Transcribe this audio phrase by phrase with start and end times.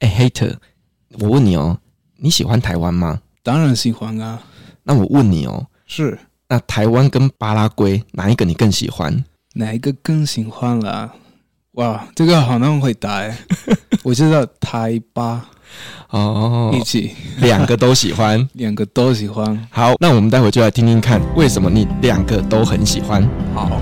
[0.00, 0.54] 哎，Hater，
[1.20, 1.78] 我问你哦，
[2.18, 3.20] 你喜欢台湾吗？
[3.42, 4.42] 当然喜欢啊。
[4.82, 9.24] 那我问你哦，是那台湾跟巴拉圭哪一个你更喜欢？
[9.54, 11.14] 哪一个更喜欢啦？
[11.72, 13.38] 哇，这个好难回答哎。
[14.04, 15.48] 我知道台巴
[16.10, 19.66] 哦，一起两个都喜欢， 两个都喜欢。
[19.70, 23.26] 好，那我们待会就来听听看，为什么你两个都很喜欢？
[23.54, 23.80] 好。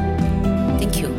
[0.81, 1.09] Thank you.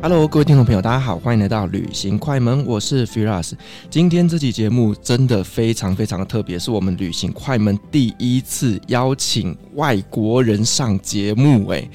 [0.00, 3.52] Hello，各位听众朋友，大家好，欢迎来到旅行快门，我是 Firas。
[3.90, 11.90] 今天这期节目真的非常非常的特别，是我们旅行快门第一次邀请外国人上节目，诶，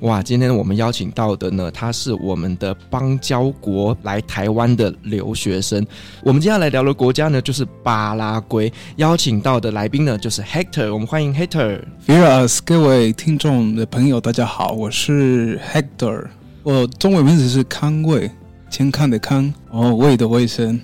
[0.00, 0.22] 哇！
[0.22, 5.86] 今天我们邀请到的呢，他是我们的邦交国来台湾的留学生。
[6.22, 8.70] 我们接下来聊的国家呢，就是巴拉圭。
[8.96, 10.92] 邀请到的来宾呢，就是 Hector。
[10.92, 11.80] 我们欢迎 Hector。
[12.06, 16.26] Viras，各位听众的朋友，大家好，我是 Hector。
[16.62, 18.30] 我中文名字是康卫，
[18.68, 20.78] 健康的康，哦，卫的卫生，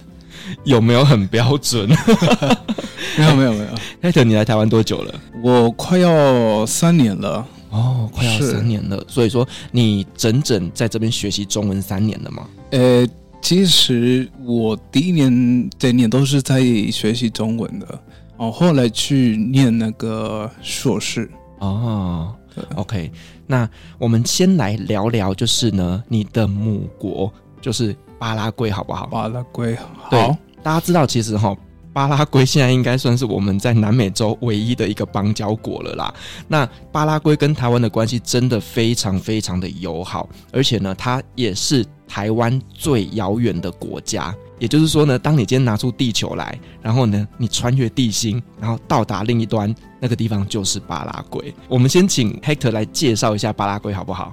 [0.65, 1.89] 有没有很标准？
[3.19, 3.69] 没有没有没有。
[4.11, 5.15] Hector，你来台湾多久了？
[5.43, 7.47] 我快要三年了。
[7.71, 9.03] 哦，快要三年了。
[9.09, 12.49] 所以说，你整整在这边学习中文三年了吗？
[12.71, 13.07] 呃，
[13.41, 18.03] 其实我第一年整年都是在学习中文的，
[18.37, 21.31] 哦，后来去念那个硕士。
[21.59, 22.35] 哦。
[22.75, 23.11] OK，
[23.47, 29.07] 那我们先来聊聊，就是呢，你的母国就是巴拉圭，好不好？
[29.07, 30.11] 巴拉圭，好。
[30.11, 30.21] 对，
[30.61, 31.57] 大家知道，其实哈，
[31.93, 36.15] 巴拉圭现在应该算是我们在南美洲唯一的一个邦交国了啦。
[36.47, 44.35] 那巴拉圭跟台湾的关系真的非常非常的友好，而且呢，它也是台湾最遥远的国家。
[44.59, 51.53] 也就是说呢，当你今天拿出地球来，然后呢，你穿越地心，然后到达另一端，那个地方就是巴拉圭。
[51.67, 54.33] 我们先请 Hector 来介绍一下巴拉圭，好不好？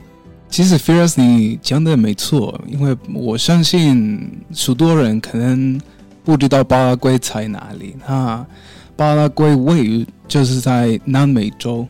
[0.49, 5.79] 其实 Firas 你讲的没错，因为我相信许多人可能
[6.27, 7.95] 不知道巴拉圭在哪里。
[8.05, 8.45] 那
[8.97, 11.87] 巴拉圭位于就是在南美洲，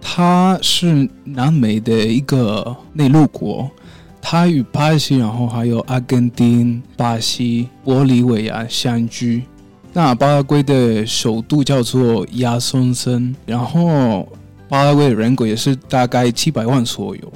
[0.00, 3.70] 它是南美的一个内陆国。
[4.20, 9.44] 它与巴西，然后还有阿根廷、巴西、玻利维亚相居。
[9.92, 14.28] 那巴拉圭的首都叫做亚松森，然后
[14.68, 17.32] 巴拉圭人口也是大概七百万左右。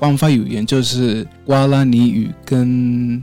[0.00, 3.22] 官方语言就是瓜拉尼语跟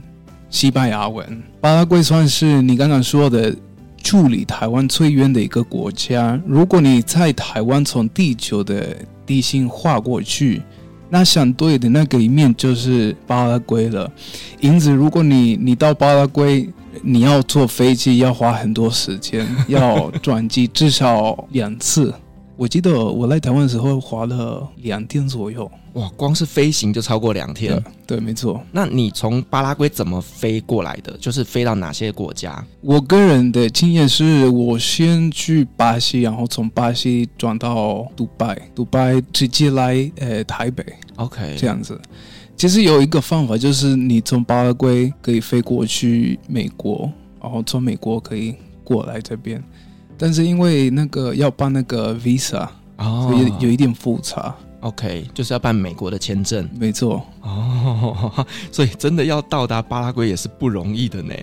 [0.50, 1.42] 西班牙文。
[1.60, 3.56] 巴拉圭算是你刚刚说的
[3.96, 6.38] 距离台湾最远的一个国家。
[6.46, 8.94] 如果你在台湾从地球的
[9.24, 10.60] 地心划过去。
[11.12, 14.08] 那相对的那个一面就是巴拉圭了，
[14.60, 16.68] 因此如果你你到巴拉圭，
[17.02, 22.14] 你要坐飞机要花很多时间，要转机至少两次。
[22.60, 25.68] 我记得我来台湾的时候花了两天左右。
[25.94, 27.72] 哇，光是飞行就超过两天。
[28.06, 28.60] 对，对，没错。
[28.70, 31.16] 那你从巴拉圭怎么飞过来的？
[31.16, 32.62] 就是飞到哪些国家？
[32.82, 40.84] 我个人的经验是我先去巴西，然后从巴西转到杜拜，杜拜直接来呃台北。
[41.16, 41.98] OK，这样子。
[42.58, 47.10] 其实有一个方法，就是你从巴拉圭可以飞过去美国，
[47.40, 48.54] 然后从美国可以
[48.84, 49.64] 过来这边。
[50.20, 54.54] 但是因为那个要办那个 visa，哦，有，有一点复杂。
[54.80, 56.68] OK，就是要办美国的签证。
[56.78, 57.24] 没错。
[57.40, 61.34] 哦， 所以真的要到达巴拉圭也是不容易的呢。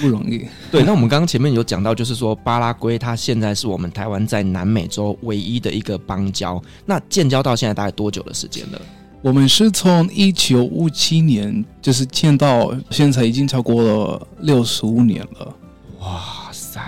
[0.00, 0.46] 不容易。
[0.70, 6.62] 对，那我们刚刚前面有讲到，就是说巴拉圭它现在是我们台湾在南美洲唯一的一个邦交。
[6.86, 8.80] 那建交到现在大概多久的时间了？
[9.20, 15.54] 我们是从一九五七年就是建到现在，已经超过了六十五年了。
[16.00, 16.22] 哇。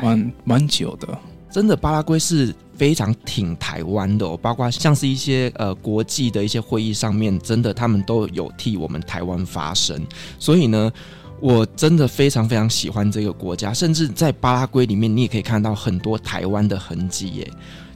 [0.02, 1.06] 蛮蛮久的，
[1.50, 10.00] 真的，巴拉圭是非常挺台湾的哦，包括像是一些呃国际的一些会议上面，真的他们都有替我们台湾发声。
[10.38, 10.92] 所以呢，
[11.40, 17.50] 我真的非常非常喜欢这个国家，甚至在巴拉圭里面，你也可以看到很多台湾的痕迹耶。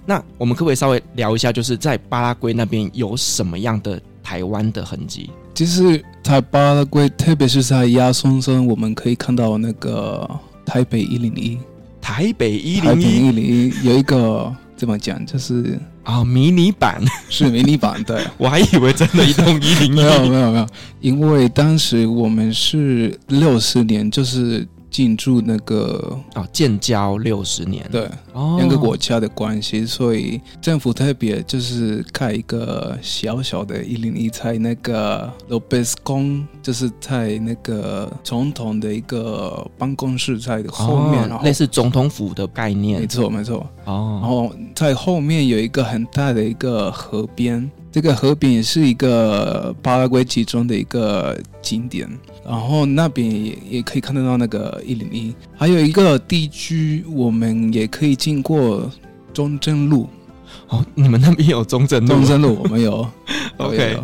[0.06, 5.30] 那我们可不可以稍微聊一下，就是在巴拉圭那边有什么样的台湾的痕迹？
[5.54, 10.28] 其实，在巴拉圭，特别是在亚松森，我们可以看到那个。
[10.68, 11.58] 台北一零一，
[12.00, 13.28] 台北一零一。
[13.28, 18.24] 一零一有一个怎么讲，就是啊，迷你版，是迷你版，对。
[18.38, 20.66] 我还以为真的一栋一零没有，没有没有，
[21.00, 43.00] 因为当时我们是六十年，就是进驻那个哦，建交六十年，对哦，两个国家的关系，所以政府特别就是开一个小小的一零一，在那个罗贝斯宫，就是在那个总统的一个办公室在后面，类似总统府的概念。
[43.00, 44.20] 没，错没错，哦。
[44.22, 52.08] 然哦，后在后面有一个很大的一个河边，这个河边也是一个巴拉圭其中的一个景点。
[52.48, 58.90] 然后那边也也可以看得到那个一零一，还有一个地区，我们也可以经过
[59.34, 60.08] 中正路。
[60.68, 63.06] 哦，你们那边有中正路中正路我们有
[63.58, 63.98] OK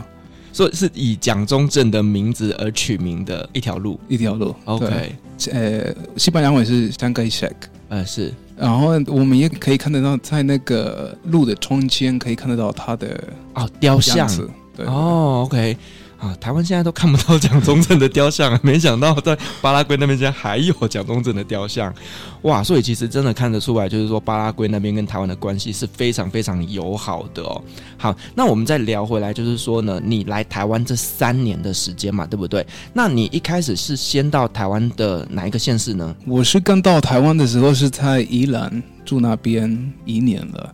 [0.53, 3.99] 所以是以蒋中正的名字而取名的一条路。
[4.09, 4.55] 一条路。
[4.67, 5.13] OK，
[5.51, 13.23] 呃，西班牙文是 s a n g a s h a k 呃，是然后我们也可以看得到，在那个路的中间可以看得到他的
[13.55, 14.29] 哦，雕像。
[14.77, 15.77] 对，哦，OK。
[16.25, 21.95] 啊，台湾现在都看不到蒋中正的雕像， 没想到在巴拉圭那边竟然还有蒋中正的雕像，
[22.43, 22.63] 哇！
[22.65, 27.63] 所以其实真的看得出来，就是说巴拉圭那边跟台湾的关系是非常非常友好的哦。
[27.99, 32.67] 好，那我们再聊回来，就是说呢，你来台湾这三年的时间嘛，对不对？
[32.95, 36.17] 那你一开始是先到台湾的哪一个县市呢？
[36.27, 40.73] 我是刚到台湾的时候是在宜兰住那边一年了。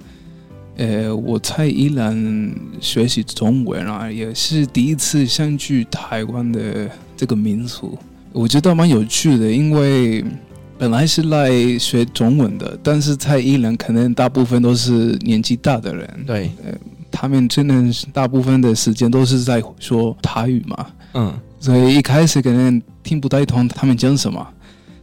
[0.80, 2.50] 呃，我在伊朗
[2.80, 7.98] 学习中文啊，也是第一次相聚台湾的这个民俗，
[8.32, 9.52] 我觉得蛮有趣的。
[9.52, 10.24] 因为
[10.78, 16.50] 本来是来学中文的，但是在宜兰可能大部分都是年纪大的人，对，
[17.10, 24.48] 他们真的是大部分的时间都是在说台语嘛，嗯，所以一开始可能听不太懂他们讲什么，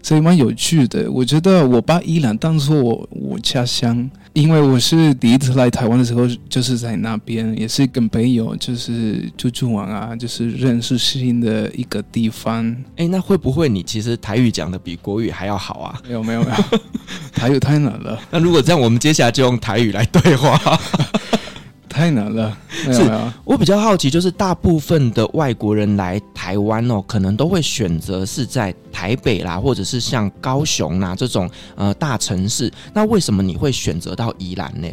[0.01, 1.11] 所以蛮有趣的。
[1.11, 4.09] 我觉得我把伊朗当做我我家乡。
[4.33, 12.63] 因为我是第一次来台湾的时候，就是在那边，也是跟朋友就是出去玩啊，就是认识新的一个地方。
[12.97, 15.99] 哎，那会不会你其实台语讲的比国语还要好啊？
[16.07, 16.79] 没有没有没有，
[17.33, 18.19] 台语太难了。
[18.29, 20.79] 那如果这样，我们接下来就用台语来对话。
[21.97, 22.55] 太难了，
[22.85, 23.33] 没有没有。
[23.43, 32.71] 我比较好奇，就是大部分的外国人来台湾哦，可能都会选择是在台北啦，或者是像高雄啦这种呃大城市。
[32.93, 34.87] 那为什么你会选择到宜兰呢？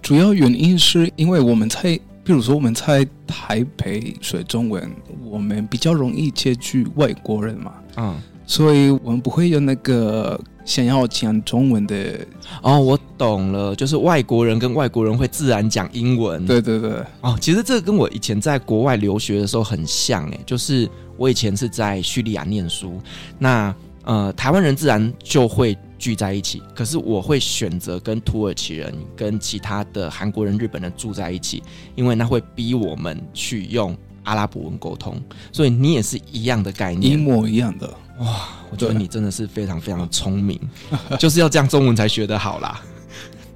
[0.00, 1.82] 主要原因是因为我们在，
[2.22, 4.88] 比如说我们在台北学中文，
[5.24, 8.16] 我们比较容易接触外国人嘛，嗯，
[8.46, 10.40] 所以我们不会有那个。
[10.66, 12.18] 想要讲中文的
[12.60, 16.44] 哦，我懂了，就是外国人跟外国人会自然讲英文。
[16.44, 16.90] 对对对，
[17.22, 23.00] 哦，其实这个跟我以前在国外留学的时候很像诶，就是我以前是在叙利亚念书，
[23.38, 31.62] 那呃台湾人自然就会聚在一起，可是我会选择跟土耳其人、跟其他的韩国人、日本人住在一起，
[31.94, 35.16] 因为那会逼我们去用阿拉伯文沟通，
[35.52, 37.88] 所以你也是一样的概念，一模一样的。
[38.18, 40.58] 哇，我觉得你真的是非常非常聪明，
[41.18, 42.80] 就是要这样中文才学得好啦，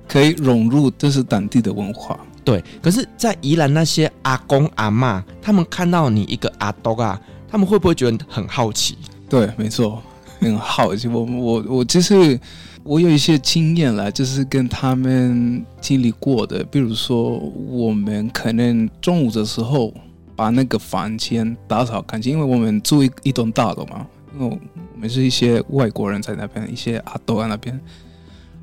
[0.07, 2.19] 可以融入这是当地的文化。
[2.43, 7.21] 对，可是，在宜兰那些阿公阿妈，他们看到你一个阿斗啊，
[7.51, 8.97] 他们会不会觉得很好奇？
[9.29, 10.03] 对，没错，
[10.41, 11.07] 很好奇。
[11.07, 12.41] 我我我就是
[12.83, 17.37] 我有一些经验啦，就是跟他们经历过的，比如说
[17.69, 19.93] 我们可能中午的时候
[20.35, 24.07] 把那个房间打扫干净，因为我们住一一栋大楼嘛。
[24.35, 24.59] 因为
[24.95, 27.79] 我们是一些外国人在那边，一些阿斗在那边，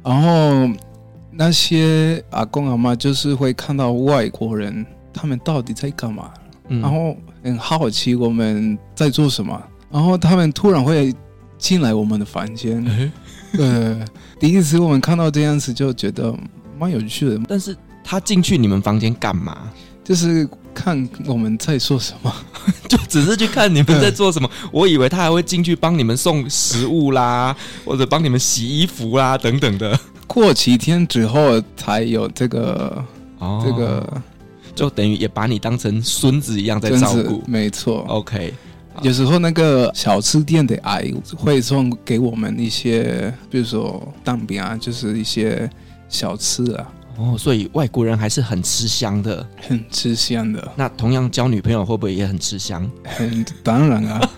[0.03, 0.69] 然后
[1.31, 6.31] 那些阿公阿妈就是会看到外国人，他们到底在干嘛，
[6.69, 11.13] 嗯、然后很好奇我们在做什么，然后他们突然会
[11.57, 13.11] 进来我们的房间，欸、
[13.53, 14.05] 对，
[14.39, 16.35] 第一次我们看到这样子就觉得
[16.77, 19.71] 蛮有趣的，但是他进去你们房间干嘛？
[20.03, 20.47] 就是
[20.77, 22.31] 看我们在做什么，
[22.87, 24.47] 就只是去看你们在做什么。
[24.71, 29.99] 我以为他还会进去帮你们送食物啦，或者帮你们洗衣服啦等等的。
[30.27, 33.03] 过几天之后才有这个，
[33.39, 34.21] 哦、这个
[34.75, 37.41] 就等于也把你当成孙子一样在照顾。
[37.47, 38.53] 没错，OK。
[39.01, 45.69] 有时候那个小吃店的阿姨会送给我们一些，比如说蛋饼啊，就是一些
[46.07, 46.87] 小吃啊。
[47.17, 50.71] 哦，所以外国人还是很吃香的，很吃香的。
[50.75, 52.89] 那同样交女朋友会不会也很吃香？
[53.03, 54.29] 很当然啊。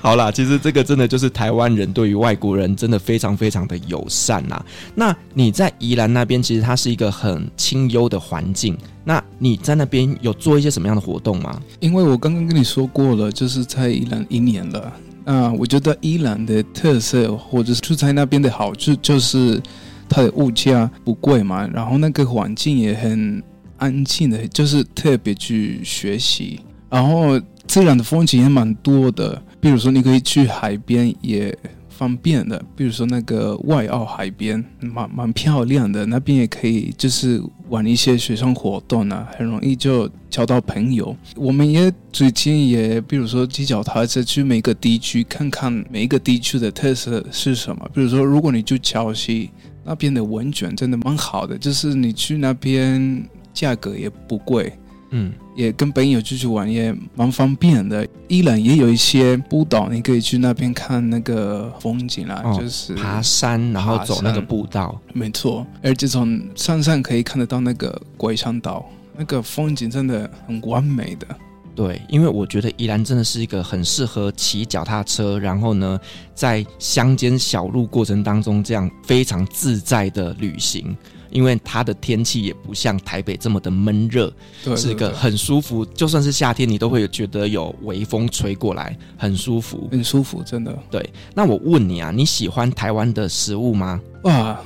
[0.00, 4.62] 好啦，其实这个真的就是台湾人对于外国人真的非常非常的友善呐。
[4.94, 8.76] 那你在宜兰那边，其实它是一个很清幽的环境。
[9.04, 11.60] 那你在那边有做一些什么样的活动吗？
[11.80, 14.80] 因为我刚刚跟你说过了，就是在宜兰一年了。
[15.24, 19.60] 啊、呃，我觉得伊朗的特色或者是出差那边的好处就是
[20.08, 23.42] 它的物价不贵嘛，然后那个环境也很
[23.76, 31.56] 安静的，就是特别去学习，然后自然的风景也蛮多的，比如说你可以去海边也。
[31.96, 41.16] 方便的，比如说那个外澳海边，蛮蛮漂亮的，那边也可以就是玩一些水上活动啊，很容易就交到朋友。
[41.36, 47.88] 我们也最近也，比如说骑脚踏车去每个地区看看每一个地区的特色是什么。
[47.94, 49.48] 比如说，如果你去礁溪
[49.84, 53.22] 那边的温泉，真的蛮好的，就是你去那边
[53.52, 54.72] 价格也不贵。
[55.16, 58.04] 嗯，也跟朋友出去玩也蛮方便的。
[58.26, 65.00] 伊朗也有一些步道，你可以去那边看那个风景啦，哦、就是爬山，然后走那个步道。
[65.12, 68.84] 没错，而且从山上可以看得到那个鬼山岛，
[69.16, 71.26] 那个风景真的很完美的。
[71.74, 75.98] 对，因为我觉得宜兰真的是一个很适合骑脚踏车，然后呢，
[76.34, 80.96] 在乡间小路过程当中这样非常自在的旅行。
[81.30, 85.84] 因为它的天气也不像台北这么的闷热，对，是一个很舒服。
[85.84, 90.72] 就算是夏天，你都会觉得有微风吹过来，很舒服，很舒服，真的。
[90.92, 91.04] 对，
[91.34, 94.00] 那我问你啊，你喜欢台湾的食物吗？
[94.22, 94.60] 哇，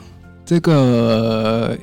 [0.45, 1.75] 这个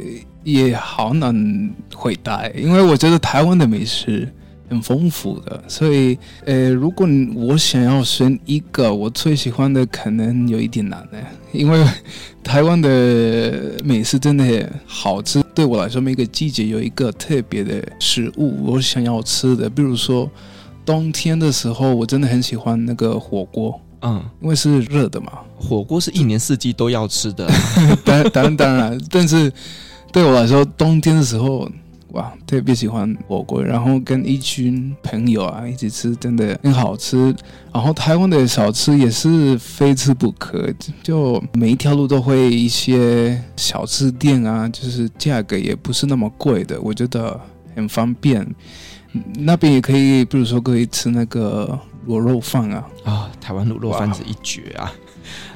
[0.43, 4.31] 也好难回答，因为我觉得台湾的美食。
[4.67, 11.17] 很丰富的，所以，呃，如果我想要选一个我最喜欢的，可能有一点难呢，
[11.51, 11.85] 因为
[12.43, 15.43] 台湾的美食真的很好吃。
[15.53, 20.29] 对我来说，每个季节有一个特别的食物我想要吃的，比如说
[20.83, 25.31] 冬天的时候，我真的很喜欢那个火锅，嗯，因为是热的嘛。
[25.57, 27.47] 火锅是一年四季都要吃的，
[28.03, 29.51] 当然当然当然，但是
[30.11, 31.69] 对我来说，冬天的时候。
[32.15, 37.35] 哇，特别喜欢火锅，然后跟一群朋友啊一起吃，真的很好吃。
[37.73, 47.37] 然后台湾的小吃也是非吃不可，就每一条路都会一些小吃店啊，就是价格也不是那么贵的，我觉得
[47.75, 48.47] 很方便。
[49.37, 54.89] 那边也可以，比如说可以吃那个卤肉饭啊，啊、哦，台湾卤肉饭是一绝啊。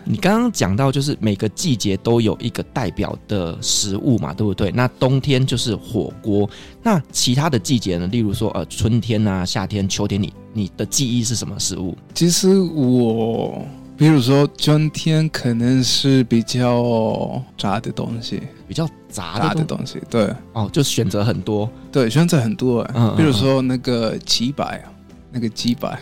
[0.04, 4.72] 你刚刚讲到，就是每个季节都有一个代表的食物嘛，对不对？
[4.72, 6.50] 那冬天就是火锅，
[6.82, 8.08] 那其他的季节呢？
[8.08, 11.98] 例如说，呃，春天啊、夏天、秋天，你你的记忆是什么食物？
[12.14, 13.66] 其实我，
[13.98, 24.92] 比如说春天可能是比较炸的东西，比较炸的，东西，对，哦，就选择很多，对，选择很多，嗯，比如说那个鸡排啊，
[25.32, 26.00] 那个鸡排，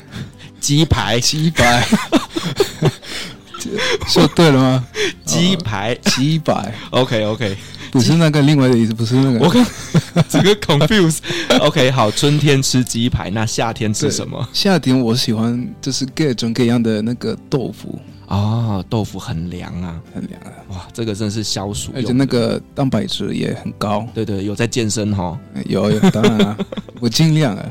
[0.59, 1.85] 鸡排，鸡排。
[4.07, 4.87] 说对了吗？
[5.25, 7.57] 鸡排，鸡排，OK OK，
[7.91, 9.39] 不是那个另外的意思，不是那个。
[9.39, 9.65] 我看
[10.29, 11.17] 这个 confuse。
[11.59, 14.47] OK，好，春天吃鸡排，那夏天吃什么？
[14.53, 20.51] 夏天我喜欢就是各种各样的那个豆腐啊、哦，豆腐很凉啊，很凉啊。
[20.69, 24.07] 哇，这个真是消暑，而且那个蛋白质也很高。
[24.13, 25.39] 对对，有在健身哈、哦？
[25.65, 26.57] 有有，当然了，
[26.99, 27.65] 我尽量啊。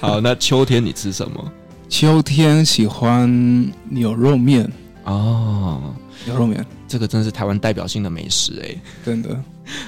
[0.00, 1.52] 好，那秋天你吃什么？
[1.88, 3.28] 秋天喜欢
[3.88, 4.70] 牛肉面。
[5.10, 9.30] 哦，牛肉面，这个真的是台湾代表性的美食哎、欸，真的。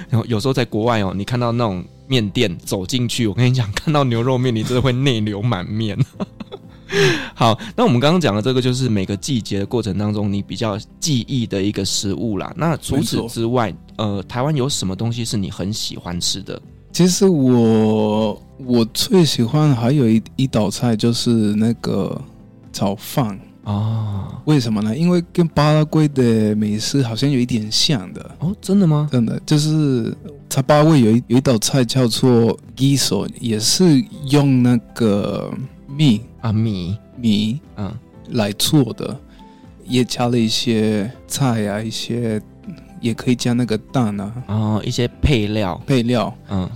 [0.09, 5.99] 然后有时候在国外哦，你看到那种面店走进去，我跟你讲，看到牛肉面，你真的会内流满面。
[7.35, 12.53] 好，那我们刚刚讲的这个，就是每个季节的过程当中，你比较记忆的一个食物啦。
[12.57, 16.61] 那除此之外，呃，台湾有什么东西是你很喜欢吃的？
[16.93, 22.21] 其实我我最喜欢还有一一道菜，就是那个
[22.73, 23.41] 炒饭。
[23.65, 24.97] 哦，为什么呢？
[24.97, 28.31] 因为跟巴拉圭的美食好像有一点像的。
[28.41, 29.09] 哦，真的吗？
[29.11, 30.17] 真的，就是
[30.49, 35.53] 在巴拉圭有一有一道菜叫做 guiso，也是用那个
[35.87, 36.23] 米。
[36.41, 36.97] 啊米。
[37.17, 37.93] 米嗯。
[38.31, 39.15] 来做的，
[39.85, 42.41] 也加了一些菜啊，一些
[43.01, 45.79] 也可以加那个蛋啊，哦，一些配料。
[45.87, 46.69] 配料，嗯，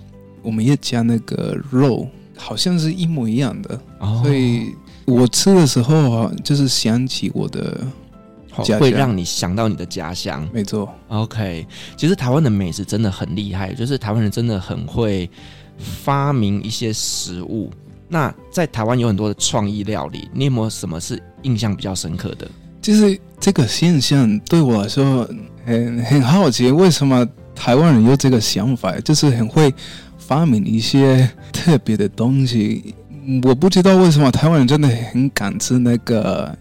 [0.43, 4.75] 我们也加那个肉，好像是一模一样的，哦，所以。
[5.07, 7.81] 我吃的时候啊，就是想起我的，
[8.79, 10.47] 会让你想到你的家乡。
[10.53, 11.65] 没错，OK。
[11.97, 15.31] 其实台湾的美食真的很厉害，就是台湾人真的很会
[15.79, 17.71] 发明一些食物。
[18.09, 22.49] 那在台湾有很多的创意料理，你有没有什么是印象比较深刻的？
[22.83, 25.29] 就是这个现象对我来说
[25.65, 29.73] 很很好奇，为什么台湾人有这个想法，就是很会
[30.19, 32.95] 发明一些特别的东西。
[33.42, 36.56] 我不知道为什么台湾人真的很敢吃那个，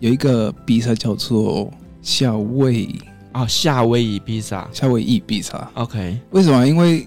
[0.00, 1.72] 有一个披萨叫做
[2.02, 3.00] 夏威夷
[3.32, 5.70] 啊，夏威夷披萨，夏威夷披萨。
[5.74, 6.66] OK，为什么？
[6.66, 7.06] 因为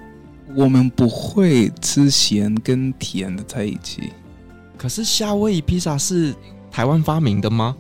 [0.56, 4.12] 我们不会吃咸跟甜的在一起。
[4.78, 6.34] 可是夏威夷披萨是
[6.72, 7.76] 台湾发明的吗？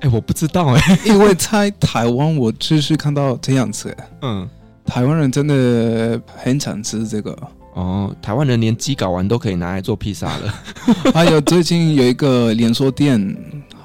[0.00, 3.96] 哎，我不知道哎，因为在台湾，我就是看到这样子。
[4.22, 4.48] 嗯，
[4.84, 7.36] 台湾人真的很常吃这个。
[7.74, 10.54] 哦，台湾人连鸡睾丸都可以拿来做披萨了。
[11.12, 13.36] 还有最近有一个连锁店，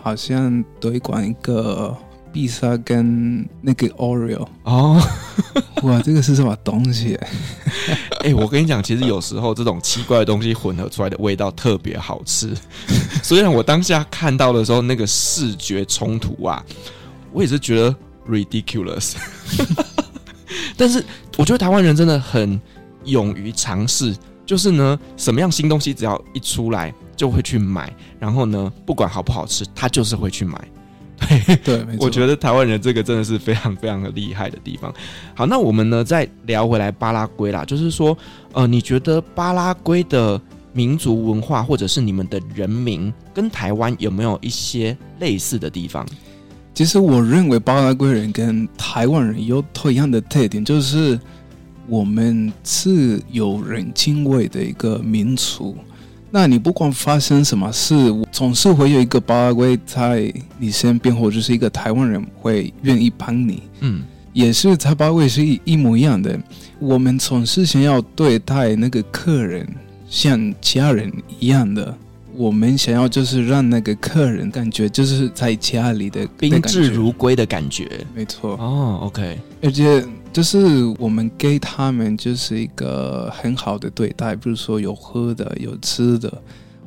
[0.03, 1.95] 好像推广一个
[2.31, 4.47] 披萨跟那个 Oreo。
[4.63, 5.01] 哦，
[5.81, 7.17] 哇，这个是什么东西？
[8.21, 12.53] 哎、欸，我跟你讲，其实有时候这种奇怪的东西混合出来的味道特别好吃。
[13.23, 16.63] 虽然我当下看到的时候那个视觉冲突啊，
[17.33, 17.95] 我也是觉得
[18.29, 19.15] ridiculous。
[20.77, 21.03] 但是
[21.37, 22.61] 我觉得台湾人真的很。
[23.09, 30.59] 勇于尝试，就是呢，什么样新东西只要一出来就会去买，然后呢，不管好不好吃，他就是会去买。
[31.19, 31.85] 对对。
[31.99, 34.93] 我觉得台湾人这个真的是非常非常的厉害的地方。
[35.35, 38.17] 好，那我们呢再聊回来巴拉圭啦，就是说，
[38.53, 46.05] 呃，你觉得巴拉圭的民族文化或者是你们的人民跟台湾有没有一些类似的地方？
[46.73, 51.19] 其实我认为巴拉圭人跟台湾人有同样的特点，就是。
[51.89, 55.75] 我们是有人情味的一个民族。
[56.31, 57.95] 那你不管发生什么事，
[58.31, 63.63] 总是会有一个巴拉圭在你身边，或者是一个台湾人会愿意帮你。
[63.79, 66.39] 嗯，也是在巴拉圭是一一模一样的。
[66.77, 69.67] 我们总是想要对待那个客人
[70.07, 71.97] 像家人一样的。
[72.35, 77.89] 我们想要就是让那个客人感觉就是在家里的宾至如归的感觉。
[78.13, 78.51] 没错。
[78.51, 80.05] 哦，OK，而且。
[80.31, 86.41] 就是我们给他们就是一个很好的对待，比如说有喝的、有吃的，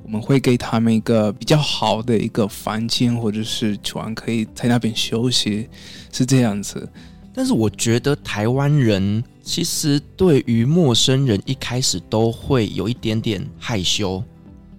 [0.05, 5.69] 我们会给他们一个比较好的一个房间或者是床，可以在那边休息，
[6.13, 6.89] 是这样子。
[7.35, 14.23] 但是我觉得台湾人其实对于陌生人一开始都会有一点点害羞，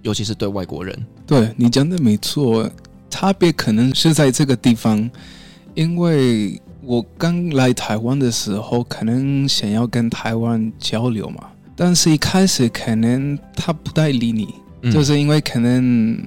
[0.01, 1.05] 尤其是对外国人。
[1.27, 2.67] 对，你讲的没错，
[3.09, 5.07] 差别可能是在这个地方，
[5.75, 6.59] 因为。
[6.85, 16.21] 我刚来台湾的时候，可能想要跟台湾交流嘛，但是一开始可能他不太理你，嗯、就是因为可能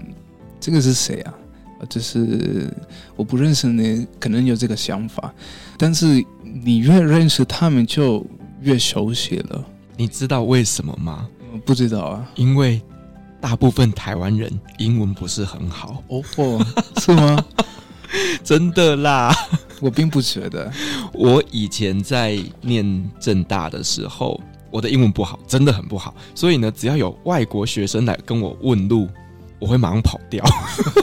[0.59, 1.35] 这个是谁啊？
[1.91, 2.73] 就是
[3.17, 5.33] 我不认识你，可能有这个想法。
[5.77, 8.25] 但是你越认识他们，就
[8.63, 9.63] 越熟悉了。
[9.95, 11.29] 你知道为什么吗？
[11.53, 12.81] 我不知道啊，因为
[13.43, 16.03] 大部分台湾人英文不是很好。
[16.09, 16.23] 哦，
[16.99, 17.45] 是吗？
[18.43, 19.35] 真的啦。
[19.81, 20.73] 我并不觉得，
[21.13, 26.15] 我以前在念正大的时候，我的英文不好，真的很不好。
[26.35, 29.09] 所以呢，只要有外国学生来跟我问路，
[29.59, 30.45] 我会马上跑掉，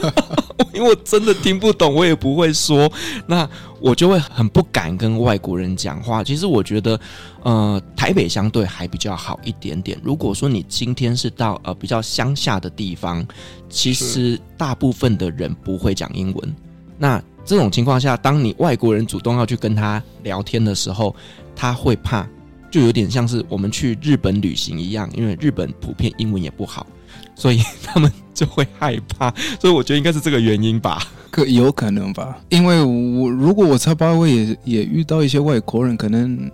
[0.74, 2.90] 因为我真的听不懂，我也不会说，
[3.26, 3.48] 那
[3.80, 6.24] 我就会很不敢跟外国人讲话。
[6.24, 6.98] 其实我觉得，
[7.42, 9.96] 呃，台北相对还比较好一点点。
[10.02, 13.24] 如果说你今天是到呃比较乡下的地方，
[13.68, 16.56] 其实大部分的人不会讲英文，
[16.98, 17.22] 那。
[17.44, 21.14] 这种情况下，当你外国人主动要去跟他聊天的时候，
[21.54, 22.26] 他会怕，
[22.70, 26.86] 就有点像是我们去日本旅行一样，因为日本普遍英文也不好，
[27.34, 29.30] 所以他们就会害怕。
[29.60, 32.40] 所以我觉得应该是这个原因吧，可有可能吧？
[32.48, 36.50] 因为我如果我在巴威也也遇到一些外国人，可能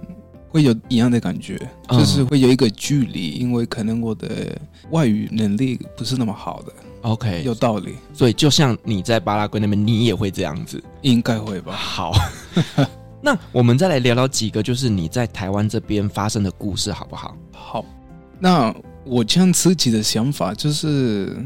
[0.48, 1.57] 会有一样的感觉，
[1.90, 4.29] 就是会有一个距离，因为可能我的
[4.90, 6.72] 外语能力不是那么好的。
[7.02, 7.96] OK，有道理。
[8.12, 11.72] 所以就像你在巴拉圭那边，你也会这样子，应该会吧？
[11.72, 12.12] 好，
[13.22, 17.36] 那我们再来聊聊几个，就是你在台湾这边发生的故事，好不好？
[17.52, 17.84] 好。
[18.38, 21.36] 那我这样自己的想法，就是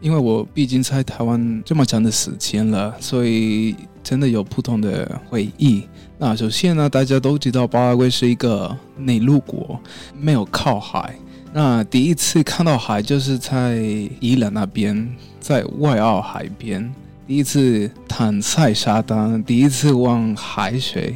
[0.00, 5.86] 因为我毕竟在台湾这么长的时间了，所以真的有不同的回忆。
[6.18, 9.78] 那首先呢，大家都知道巴拉圭是一个内陆国，
[10.18, 11.14] 没有靠海。
[11.54, 13.76] 那第一次看到海就是在
[14.20, 15.06] 宜兰那边，
[15.38, 16.90] 在外澳海边，
[17.26, 21.14] 第一次躺在沙滩，第一次望海水，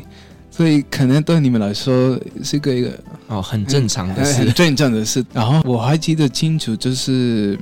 [0.51, 2.93] 所以可能对你们来说是个一个
[3.29, 5.25] 哦很正常的事，很正常的事。
[5.33, 7.59] 然后我还记得清楚，就是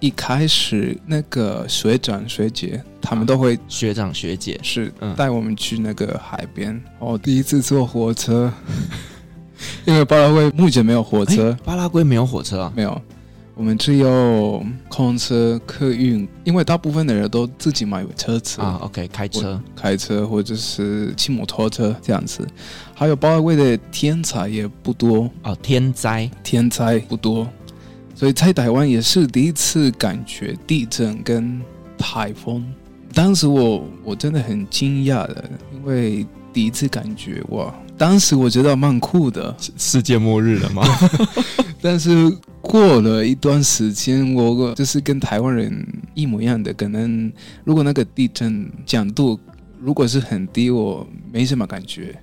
[0.00, 6.82] 一开始那个学长学姐他们都会学长学姐是带我们去那个海边。
[6.98, 8.50] 哦，第一次坐火车。
[9.84, 13.00] 因为巴拉圭目前没有火车，巴拉圭没有火车啊，没有，
[13.54, 16.26] 我们只有空车、客运。
[16.44, 22.46] 因为大部分的人都自己买车子啊，OK，开车、开车或者是骑摩托车这样子。
[22.94, 27.46] 还有巴拉圭的天才也不多哦，天灾天灾不多，
[28.14, 31.60] 所以在台湾也是第一次感觉地震跟
[31.98, 32.64] 台风。
[33.14, 37.70] 当时我我真的很惊讶的，因为第一次感觉哇。
[37.98, 40.82] 当时我觉得蛮酷的，世界末日了吗？
[41.82, 46.72] 但是过了一段时间，我就是跟台湾人一模一样的。
[46.72, 47.30] 可能
[47.62, 49.38] 如果那个地震强度
[49.78, 52.14] 如果是很低，我没什么感觉；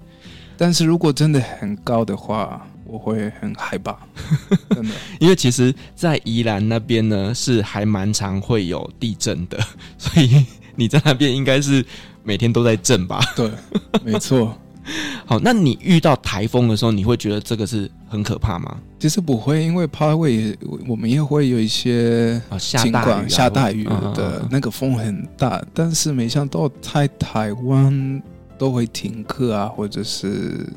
[0.58, 3.96] 但是如果真的很高的话，我会很害怕。
[4.74, 9.60] 真的，因为其实，在宜兰那边呢，是还蛮常会有地震的，
[10.00, 10.44] 所以
[10.76, 11.86] 你在那边应该是
[12.24, 13.20] 每天都在震吧？
[13.36, 13.52] 对，
[14.04, 14.58] 没错。
[15.26, 18.78] 好，那你遇到台风的时候，你会觉得这个是很可怕吗？
[19.00, 28.22] 其实不会，因为帕拉圭我们也会有一些情况、哦、下大雨的、那个风很大，但是没想到在台湾
[28.58, 30.68] 都会停课啊，或者是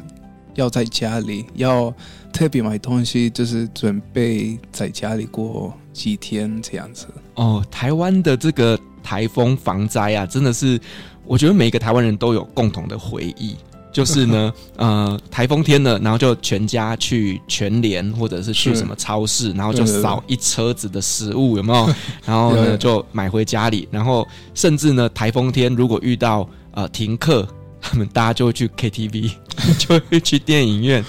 [0.54, 1.92] 要在家里要
[2.32, 7.08] 特别买东西，就是准备在家里过几天这样子。
[7.34, 10.80] 哦，台湾的这个台风防灾啊，真的是
[11.26, 13.56] 我觉得每个台湾人都有共同的回忆。
[13.92, 21.94] 就是呢， 呃，台风天了，然后就全家去全联或者是去什么超市，然后就扫一车子的食物，有没有？
[22.26, 27.48] 然后呢，就买回家里，然后甚至呢，台风天如果遇到呃停课，
[27.80, 29.32] 他们大家就会去 KTV，
[29.80, 31.02] 就会去电影院。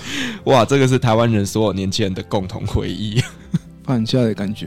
[0.46, 3.22] 哇，这个是台湾人所有年轻人的共同回忆，
[3.84, 4.66] 放假的感觉。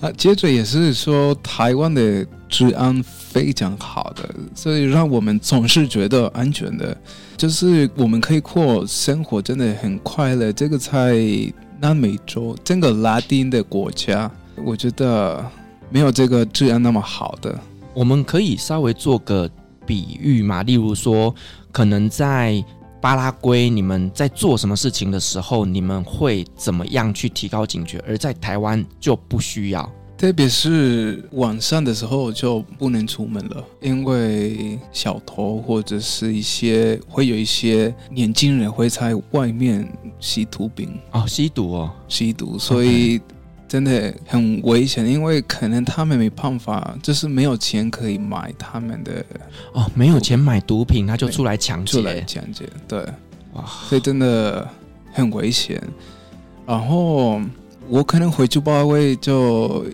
[0.00, 6.96] 啊，接着也是说台湾的治安非常好的，所以让我们总是觉得安全的，
[7.36, 10.50] 就是我们可以过生活真的很快乐。
[10.52, 11.18] 这个在
[11.80, 14.30] 南美洲整个拉丁的国家，
[14.64, 15.44] 我觉得
[15.90, 17.58] 没有这个治安那么好的。
[17.92, 19.50] 我们可以稍微做个
[19.84, 21.34] 比喻嘛，例如说，
[21.70, 22.64] 可能在。
[23.00, 28.02] 巴拉圭，你们在做什么事情的时候，你们会怎么样去提高警觉？
[28.06, 43.20] 而在台湾就不需要，特别是晚上的时候就不能出门了，因为小偷或者是一些会有一些年轻人会在外面吸毒品哦，吸毒哦，吸毒，所以。
[43.70, 49.24] 真的很危险，因为可能他们没办法，就是没有钱可以买他们的
[49.72, 52.98] 哦，没有钱买毒品，他就出来抢劫，出来抢劫，对，
[53.52, 54.68] 哇，所以真的
[55.12, 55.80] 很危险。
[56.66, 57.40] 然后
[57.88, 59.86] 我可能回去巴拉圭就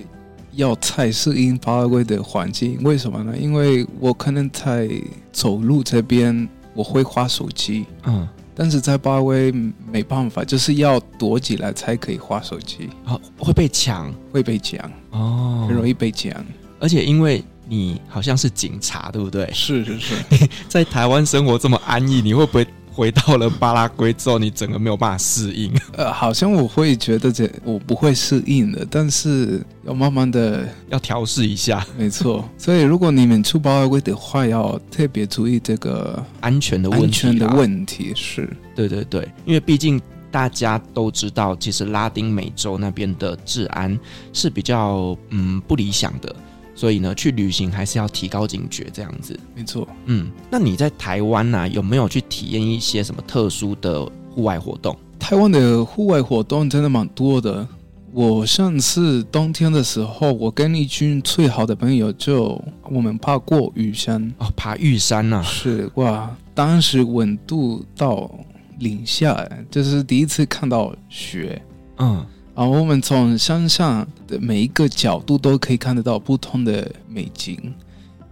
[0.53, 3.37] 要再适应巴拉圭的环境，为什么呢？
[3.37, 4.89] 因为我可能在
[5.33, 8.27] 走路这边我会花手机，嗯。
[8.59, 9.53] 但是在巴威
[9.93, 12.89] 没办法，就是要躲起来才可以划手机。
[13.05, 16.33] 啊，会被抢，会被抢哦，很容易被抢。
[16.81, 19.47] 而且因为你好像是警察，对不对？
[19.53, 20.15] 是是是，
[20.69, 22.67] 在台湾生活这么安逸，你会不会？
[22.97, 25.71] 回到了巴拉圭之后，你整个没有办法适应。
[25.93, 31.87] 呃，好像我会觉得这我不会适应的，但是要慢慢的 要调试一下。
[31.99, 37.05] 没错，所以如果你们出巴拉圭的话，要特别注意这个安全的问题。
[37.05, 43.99] 安全的问题是，对对对，因为毕竟大家都知道，其实拉丁美洲那边的治安
[44.33, 46.35] 是比较嗯不理想的。
[46.77, 49.37] 所以呢，去旅行还是要提高警觉，这样子。
[49.55, 54.95] 没错，嗯，那你在台湾呢、啊，有没有去体验一些什么特殊的户外活动？
[55.19, 57.67] 台湾的户外活动真的蛮多的。
[58.13, 68.31] 我上次冬天的时候，我跟一群最好的朋友就我们爬过玉山哦，爬玉山呐、啊，是哇，当时温度到
[68.79, 71.61] 零下，就是第一次看到雪，
[71.99, 72.25] 嗯。
[72.57, 77.61] 然后我们从山上的每一个角度都可以看得到不同的美景，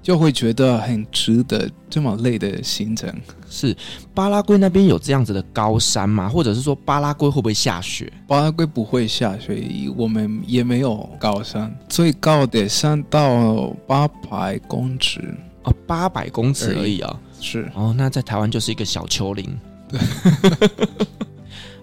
[0.03, 3.15] 就会觉得很值得这么累的行程。
[3.51, 3.77] 是
[4.15, 6.27] 巴拉圭那边有这样子的高山吗？
[6.27, 8.11] 或者是说巴拉圭会不会下雪？
[8.27, 9.63] 巴拉圭不会下雪，
[9.95, 15.21] 我们也没有高山，最高的山到八百公尺
[15.65, 17.21] 哦，八百公尺而已啊、哦。
[17.41, 19.55] 是哦，那在台湾就是一个小丘陵。
[19.93, 20.01] 对。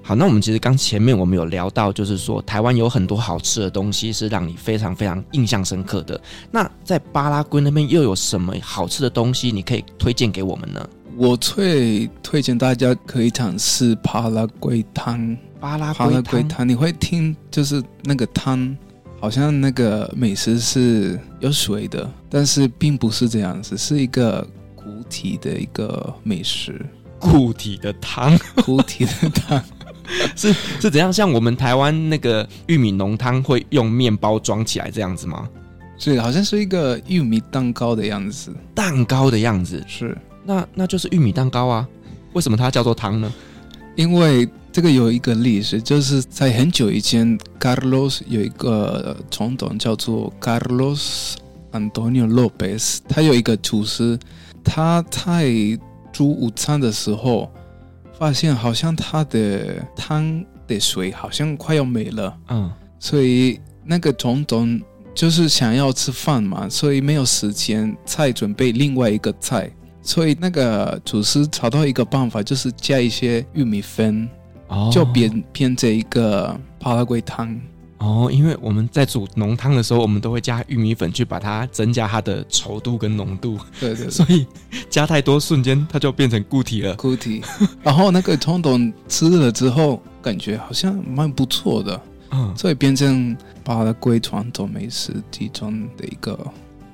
[0.04, 6.20] 好，那我们其实刚前面我们有聊到，就是说台湾有很多好吃的东西是让你非常非常印象深刻的。
[6.50, 10.90] 那在巴拉圭那边又有什么好吃的东西你可以推荐给我们呢？
[11.18, 15.38] 我最推荐大家可以尝试巴拉圭汤。
[15.60, 18.76] 巴拉圭汤，你会听就是那个汤，
[19.20, 26.84] 好像那个美食是有水的，但是并不是这样子，是一个固体的一个美食。
[27.20, 28.36] 固体的汤，
[28.66, 29.64] 固体的汤。
[30.36, 31.12] 是是怎样？
[31.12, 35.48] 像我们台湾那个玉米浓汤会用面包装起来这样子吗？
[35.98, 38.54] 是，好像是一个玉米蛋糕的样子。
[38.74, 41.88] 蛋糕的样子是，那那就是玉米蛋糕啊。
[42.34, 43.32] 为什么它叫做汤呢？
[43.96, 51.36] 因为这个有一个历史，就是在很久以前，Carlos 有一个总统叫做 Carlos
[51.72, 54.18] Antonio Lopez，他有一个厨师，
[54.64, 55.52] 他在
[56.12, 57.52] 煮午餐的时候。
[58.22, 64.80] 发现好像他的汤的水好像快要没了，嗯，所以那个总统
[65.16, 69.72] 就是想要吃饭嘛，所以没有时间再准备另外一个菜，
[70.04, 74.30] 所以那个厨师找到一个办法，就是加一些玉米粉，
[74.68, 77.60] 哦，就变变成一个巴拉圭汤。
[78.02, 83.60] 哦，因为我们在煮浓汤的时候，我们都会加玉米粉去把它增加它的稠度跟浓度。
[83.80, 84.48] 对，对对，所以
[84.90, 86.96] 加太多，瞬间它就变成固体了。
[86.96, 87.44] 固体。
[87.84, 92.02] 然后那个总统吃了之后，感觉好像蛮不错的。
[92.32, 96.36] 嗯，所以变成巴拉圭传统美食其中的一个。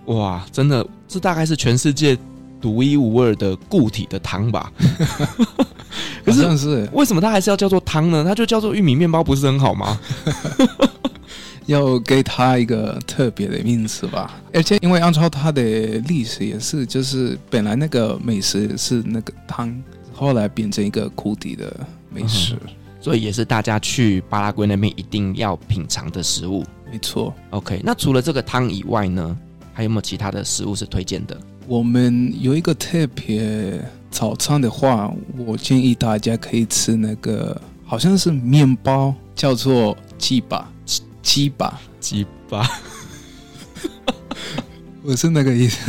[0.07, 2.17] 哇，真的，这大概是全世界
[2.61, 4.71] 独一无二的固体的汤吧？
[6.25, 8.23] 可是，是为什么它还是要叫做汤呢？
[8.23, 9.99] 它就叫做玉米面包，不是很好吗？
[11.67, 14.39] 要给它一个特别的名字吧。
[14.53, 15.61] 而且，因为按照它的
[16.07, 19.73] 历史也是，就是本来那个美食是那个汤，
[20.13, 21.73] 后来变成一个固体的
[22.09, 22.69] 美食，嗯，
[23.01, 26.65] 所以也是大家去巴拉圭那边一定要品尝的食物。
[26.89, 27.33] 没错。
[27.49, 29.37] OK，那除了这个汤以外呢，
[29.73, 31.37] 还有没有其他的食物是推荐的？
[31.67, 33.77] 我们有一个特别
[34.09, 35.13] 早餐的话，
[35.45, 40.71] 我建议大家可以吃那个，好像是面包，叫做鸡巴，
[41.21, 42.65] 鸡巴，鸡巴，
[45.03, 45.79] 我是那个意思，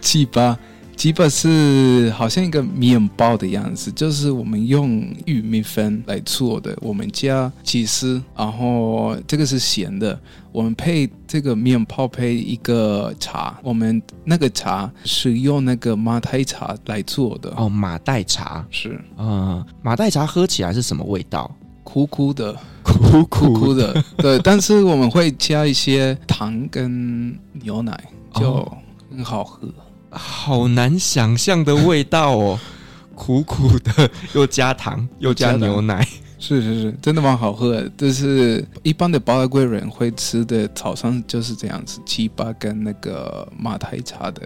[0.00, 0.58] 鸡巴。
[0.98, 4.90] 基本是好像一个面包的样子，就是我们用
[5.26, 6.76] 玉米粉来做的。
[6.82, 10.18] 我们加起司，然后这个是咸的。
[10.50, 17.54] 我们配这个面包配一个茶，我们那个茶是用那个马黛茶来做的。
[17.56, 21.48] 哦，马黛茶是，嗯，马黛茶喝起来是什么味道？
[21.84, 24.02] 苦苦的，苦苦苦的。
[24.16, 27.96] 对，但是我们会加一些糖跟牛奶，
[28.34, 28.66] 就
[29.08, 29.68] 很好喝。
[29.68, 29.72] 哦
[30.10, 32.60] 好难想象的味道哦，
[33.14, 36.06] 苦苦的，又加糖， 又加牛奶，
[36.38, 37.88] 是是是，真的蛮好喝的。
[37.96, 44.42] 就是一般的巴拉圭人会吃的早上就是这样子，鸡巴跟那个马黛茶的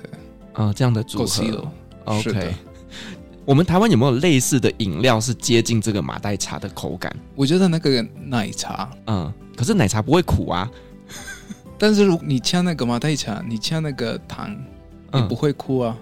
[0.53, 1.69] 啊、呃，这样的组合。
[2.05, 2.55] OK，
[3.45, 7.15] 我们台湾有没有类似的饮料是接近这个马黛茶的口感？
[7.35, 10.69] 我觉得那个奶茶，嗯，可是奶茶不会苦啊。
[11.79, 14.57] 但是如果你加那个马黛茶，你加那个糖。
[15.13, 15.97] 你不会哭啊？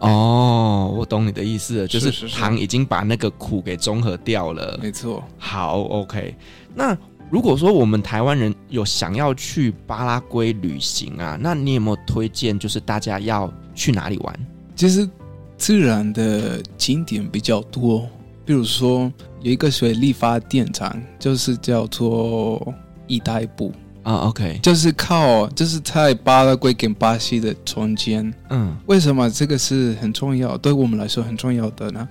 [0.00, 4.78] 哦，我懂你的意思了，就是糖已经把那个苦给中和掉了。
[4.82, 5.22] 没错。
[5.38, 6.34] 好，OK。
[6.74, 6.96] 那
[7.30, 12.58] 如果说我们台湾人有想要去巴拉圭旅行啊，那你有没有推荐？
[12.58, 14.46] 就是大家要去哪里玩？
[14.74, 15.08] 其实
[15.56, 18.08] 自然的景点比较多，
[18.44, 22.74] 比如说有一个水力发电厂，就是叫做
[23.06, 23.72] 伊代布。
[24.06, 28.32] 啊、oh，OK，就是靠，就是在巴拉圭跟巴西的中间。
[28.50, 30.56] 嗯，为什么这个是很重要？
[30.56, 32.08] 对我们来说很重要的呢？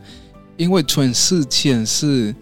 [0.58, 2.36] 因为全世界是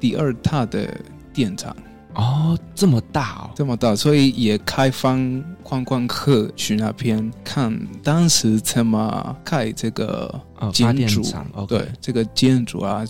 [0.00, 0.88] 第二大的
[1.34, 1.76] 电厂。
[2.16, 10.40] 哦，这么大哦，这么大，所以也开放观光客去那边看当时怎么盖这个
[10.72, 11.22] 建筑。
[11.52, 13.04] 哦、对，这个建筑啊，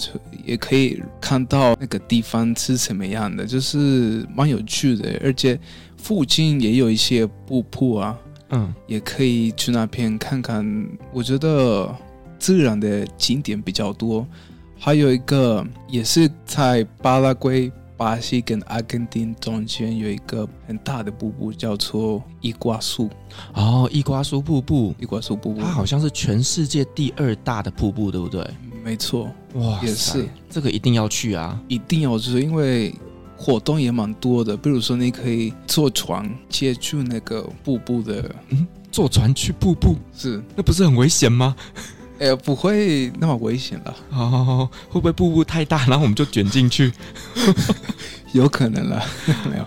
[0.45, 5.21] 也可以看到那个地方是什么样的，就是蛮有趣的。
[5.23, 5.57] 而且
[5.97, 8.19] 附近也有一些瀑布啊，
[8.51, 10.66] 嗯，也可以去那边看看。
[11.12, 11.95] 我觉得
[12.40, 14.27] 自然的景点比较多，
[14.77, 17.71] 还有一个也是在巴拉圭。
[17.96, 23.09] 巴西跟阿根廷中间有一个很大的瀑布，叫做伊瓜苏。
[23.54, 28.46] 哦，伊瓜苏瀑布，伊瓜苏瀑布，它好像是全世界第二大的瀑布，对不对？
[28.85, 31.61] 没错，哇，也是，这个一定要去啊！
[31.66, 32.94] 一定要去，因为
[33.37, 34.56] 活动也蛮多的。
[34.56, 41.56] 比如说，你可以坐船接触那个瀑布的，嗯，坐船去瀑布，是，那不是很危险吗？
[42.18, 43.96] 哎，不会那么危险了。
[44.11, 46.92] 哦，会不会瀑布太大，然后我们就卷进去？
[48.33, 49.02] 有可能了，
[49.50, 49.66] 没有，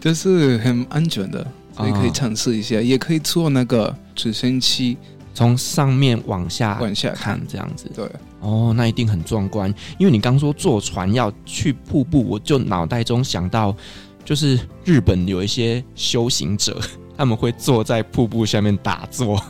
[0.00, 1.46] 就是很安全的，
[1.76, 4.96] 所以可以尝试一下，哦，也可以坐那个直升机，
[5.34, 7.90] 从上面往下往下看，这样子。
[7.94, 8.08] 对，
[8.40, 9.72] 哦，那一定很壮观。
[9.98, 13.74] 因为你刚说坐船要去瀑布，我就脑袋中想到，
[14.24, 16.80] 就是日本有一些修行者。
[17.16, 19.42] 他们会坐在瀑布下面打坐，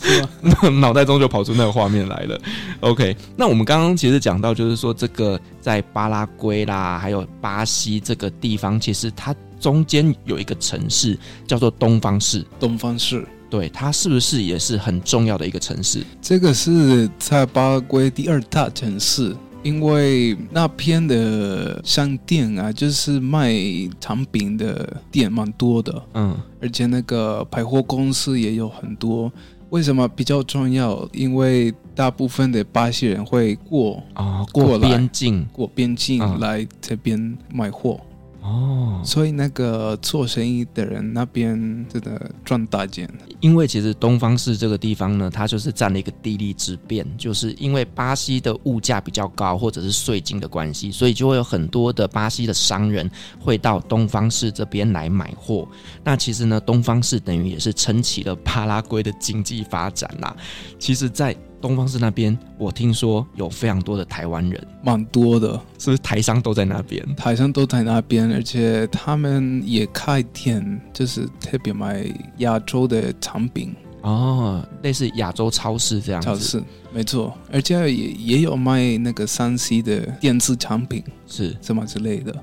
[0.00, 0.28] 是吗？
[0.40, 2.40] 那 脑袋中就跑出那个画面来了。
[2.80, 12.44] OK，那我们刚刚其实讲到，就是说这个在巴拉圭啦，还有巴西这个地方，其实它中间有一个城市叫做东方市。
[12.60, 16.04] 东方市，对，它是不是也是很重要的一个城市？
[16.22, 19.36] 这个是在巴拉圭第二大城市。
[19.62, 23.52] 因为那边的商店啊，就是卖
[24.00, 29.30] 产品的店蛮多的，嗯，而且那个百货公司也有很多，
[29.70, 31.06] 为什么比较重要？
[31.12, 38.00] 因为大部分的巴西人会过哦，过边境，过边境来这边买货。
[38.48, 41.54] 哦，所以那个做生意的人那边
[41.88, 43.08] 真的赚大钱。
[43.40, 53.08] 因为其实东方市这个地方呢，它就是占了一个地利之便，就是因为巴西的物价比较高，或者是税金的关系，所以就会有很多的巴西的商人
[53.38, 55.68] 会到东方市这边来买货。
[56.02, 60.34] 那其实呢，东方市等于也是撑起了巴拉圭的经济发展啦。
[60.78, 67.04] 其实，在东方市那边，我听说有非常多的台湾人，蛮多的，是不是台商都在那边？
[67.16, 72.06] 台商都在那边，而且他们也开店，就是特别卖
[72.38, 76.28] 亚洲的产品哦，类似亚洲超市这样子。
[76.28, 82.34] 超市，没错，而且也也有卖那个三 C 的电子产品，是什么之类的。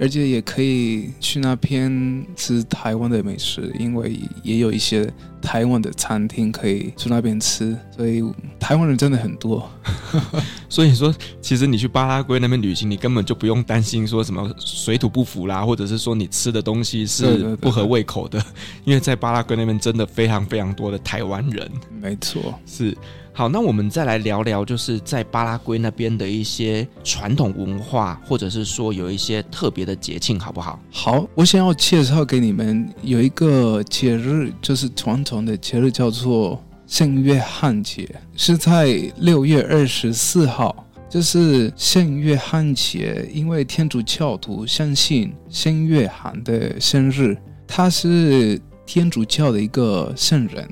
[0.00, 5.06] 而且也可以去那边吃台湾的美食，因为也有一些
[5.42, 8.24] 台湾的餐厅可以去那边吃，所以
[8.58, 9.70] 台湾人真的很多。
[10.70, 21.70] 所以说，其实你去巴拉圭那边旅行，你根本就不用担心说什么水土不服啦，或者是说你吃的东西是不合胃口的，对对对对，因为在巴拉圭那边真的非常非常多的台湾人。
[22.00, 22.96] 没错，是。
[23.40, 30.78] 好，那我们再来聊聊，就是在巴拉圭那边的一些传统文化，或者是说有一些特别的节庆，好不好？
[30.90, 47.34] 好，我想要介绍给你们有一个节日，就是传统的节日，叫做圣约翰节，是在六月二十四号，就是圣约翰节，因为天主教徒相信圣约翰的生日，
[47.66, 50.68] 他是天主教的一个圣人。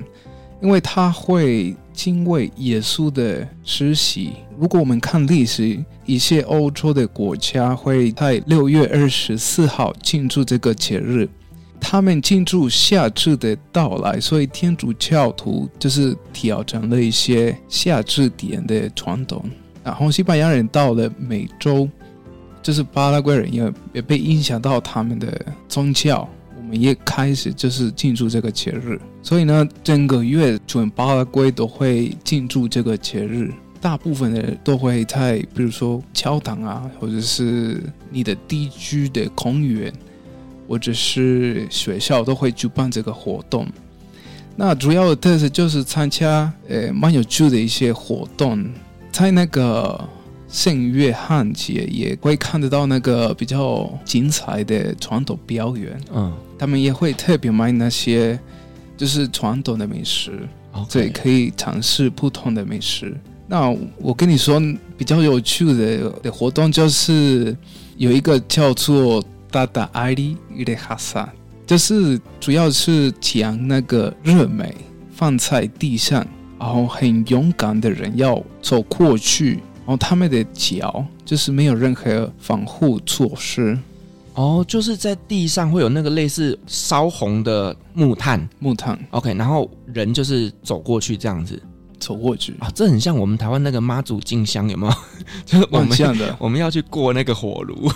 [0.61, 4.31] 因为他会敬畏耶稣的施洗。
[4.57, 11.27] 如果我们看历史，一些欧洲的国家会在六月二十四号庆祝这个节日，
[11.77, 14.17] 他们庆祝夏至的到来。
[14.17, 19.43] 所以天主教徒就是调整了一些夏至点的传统。
[19.83, 21.89] 然后西班牙人到了美洲，
[22.63, 26.25] 就是巴拉圭人也也被影响到他们的宗教。
[26.69, 33.51] 我们也开始就是庆祝这个节日，所以呢，整个月全巴拉圭都会庆祝这个节日。
[33.81, 39.91] 大部分的人都会在，比如说教堂啊，或者是你的地区的公园，
[40.67, 43.65] 或者是学校，都会举办这个活动。
[44.55, 48.63] 那主要的特色就是参加，呃，蛮有趣的一些活动，
[49.11, 50.07] 在那个。
[50.51, 58.39] 圣约翰节也会看得到那个比较精彩的传统表演，嗯，他们也会特别卖那些
[58.97, 60.31] 就是传统的美食.
[60.87, 63.13] 所以可以尝试不同的美食。
[63.47, 64.61] 那我跟你说
[64.97, 67.55] 比较有趣的的活动就是
[67.97, 71.27] 有一个叫做达达艾利伊雷哈萨，
[71.65, 74.73] 就是主要是讲那个热美
[75.11, 76.25] 放在地上，
[76.59, 79.59] 然后很勇敢的人要走过去。
[79.89, 83.75] 然后他们的脚就是没有任何防护措施，
[84.35, 91.59] 哦，就是在地上会有那个类似烧红的木炭，木炭，OK，然后人就是走过去这样子，
[91.99, 92.53] 走过去。
[92.59, 94.93] 啊，这很像我们台湾那个妈祖进香，有没有？
[95.43, 97.91] 就是我们这样的， 我们要去过那个火炉，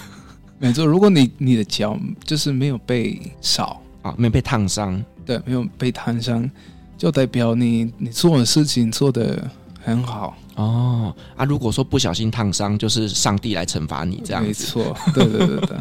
[0.58, 0.84] 没错。
[0.84, 3.80] 如果你你的脚就是没有被烧。
[4.02, 6.50] 啊，没有被烫伤，对，没有被烫伤，
[6.98, 9.48] 就代表你你做的事情做的
[9.80, 10.36] 很好。
[10.56, 11.46] 哦啊！
[11.46, 14.48] 如果说不小心烫伤，就是上帝来惩罚你这样子。
[14.48, 15.78] 没错，对对对对，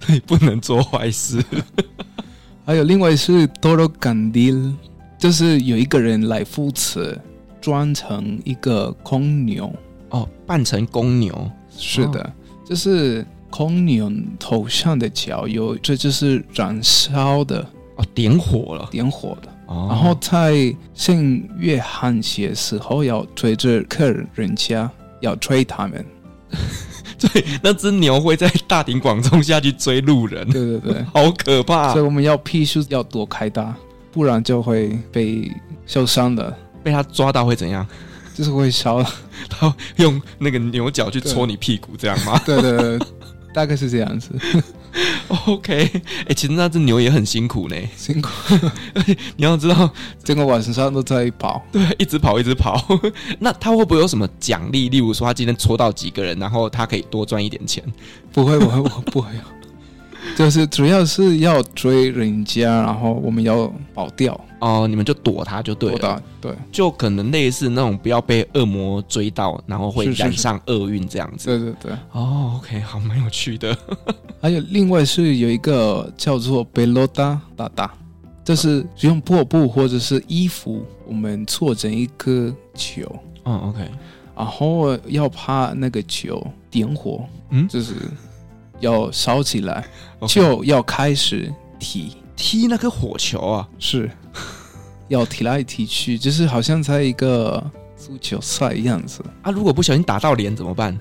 [0.00, 1.42] 所以不能做坏事。
[2.66, 4.52] 还有另外是多罗甘迪，
[5.18, 7.18] 就是有一个人来扶持，
[7.60, 9.72] 装成一个公牛
[10.10, 11.50] 哦，扮成公牛。
[11.76, 12.30] 是的，哦、
[12.64, 19.48] 就是公牛头上的角有，这就是燃烧的哦，点火了，点火的。
[19.88, 26.04] 然后在圣约翰节时候要追着客人家，要追他们，
[27.18, 31.92] 对，那只牛会在大庭广众下去追路人，对对对， 好可怕！
[31.92, 33.72] 所以我们要必须要躲开它，
[34.10, 35.50] 不然就会被
[35.86, 36.52] 受伤的。
[36.82, 37.86] 被他抓到会怎样？
[38.34, 39.04] 就是会烧，
[39.50, 42.40] 他用那个牛角去戳你屁股，这样吗？
[42.46, 42.98] 对对对，
[43.52, 44.32] 大概是这样子。
[45.46, 48.30] OK，哎、欸，其实那只牛也很辛苦呢，辛苦。
[49.36, 49.90] 你要知道，
[50.24, 52.84] 整个晚上都在跑，对，一直跑，一直跑。
[53.38, 54.88] 那他会不会有什么奖励？
[54.88, 57.82] 例如说，他今天戳到几个人，然后他可以多赚一点钱？
[58.32, 58.80] 不会，不会，
[59.12, 59.28] 不会。
[60.36, 71.46] 就是主要是要追人家，然后我们要跑掉哦，你们就躲他就对了，对，就可能类似那种不要被恶魔追到，然后会染上厄运这样子。
[71.46, 73.76] 对对对，哦，OK，好，蛮有趣的。
[74.40, 77.94] 还有另外是有一个叫做贝洛达达达
[78.42, 83.02] 就是用破布或者是衣服，我们做成一颗球。
[83.44, 83.88] 嗯，OK。
[84.36, 87.94] 然后要怕那个球点火，嗯，就是
[88.80, 89.84] 要烧起来.
[90.26, 94.10] 就要开始踢踢那个火球啊，是
[95.08, 97.62] 要踢来踢去，就是好像在一个
[97.96, 99.50] 足球赛一样子啊。
[99.50, 100.98] 如果不小心打到脸怎么办？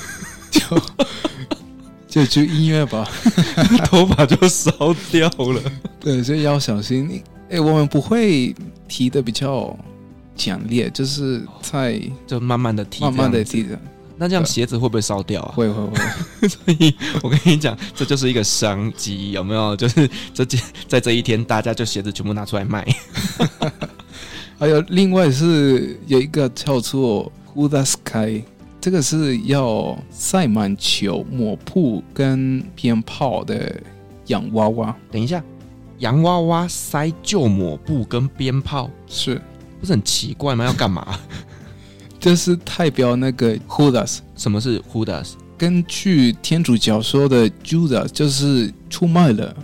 [0.50, 0.80] 就
[2.08, 3.06] 就就音乐吧，
[3.86, 4.70] 头发就烧
[5.10, 5.60] 掉了。
[6.00, 7.22] 对，所以要小心。
[7.50, 8.54] 哎，我们不会
[8.88, 9.76] 踢的比较。
[10.38, 13.80] 强烈，就是在就慢慢的踢，慢慢的踢的。
[14.18, 15.52] 那这样鞋子会不会烧掉啊？
[15.54, 15.98] 会会会。
[16.48, 19.74] 所以我跟你讲，这就是一个商机，有没有？
[19.76, 20.44] 就是这
[20.88, 22.86] 在这一天，大家就鞋子全部拿出来卖。
[24.58, 28.42] 还有另外是有一个叫做 Huda Sky，
[28.80, 33.78] 这个是要塞满球、抹布跟鞭炮的
[34.28, 34.96] 洋娃娃。
[35.10, 35.44] 等一下，
[35.98, 39.40] 洋娃娃塞旧抹布跟鞭炮是。
[39.78, 40.64] 不是很奇怪吗？
[40.64, 41.06] 要干嘛？
[42.26, 44.18] 就是代表那个 Judas。
[44.34, 45.34] 什么是 Judas？
[45.56, 49.54] 根据天主教说的 Judas，就是出卖了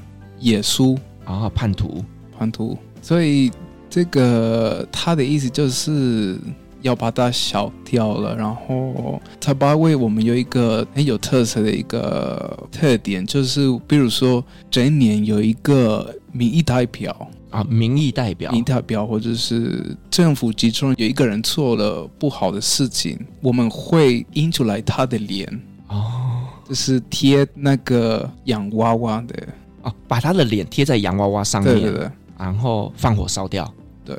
[0.42, 2.04] 耶稣啊，叛徒，
[2.38, 2.78] 叛徒。
[3.02, 3.50] 所以
[3.90, 6.38] 这个他的意思就是
[6.82, 8.36] 要把它消掉了。
[8.36, 17.28] 然后他巴为我们有一个很有特色的一个特点，就是比如说整年有一个民意代表。
[17.52, 25.46] 啊，民意代表，民意代表，或者是政府集中有一个人做了不好的事情，我们会印出来他的脸。
[25.88, 29.48] 哦，就是贴那个洋娃娃的。
[29.82, 33.68] 哦，把他的脸贴在洋娃娃上面，对对对，然后放火烧掉，
[34.04, 34.16] 对，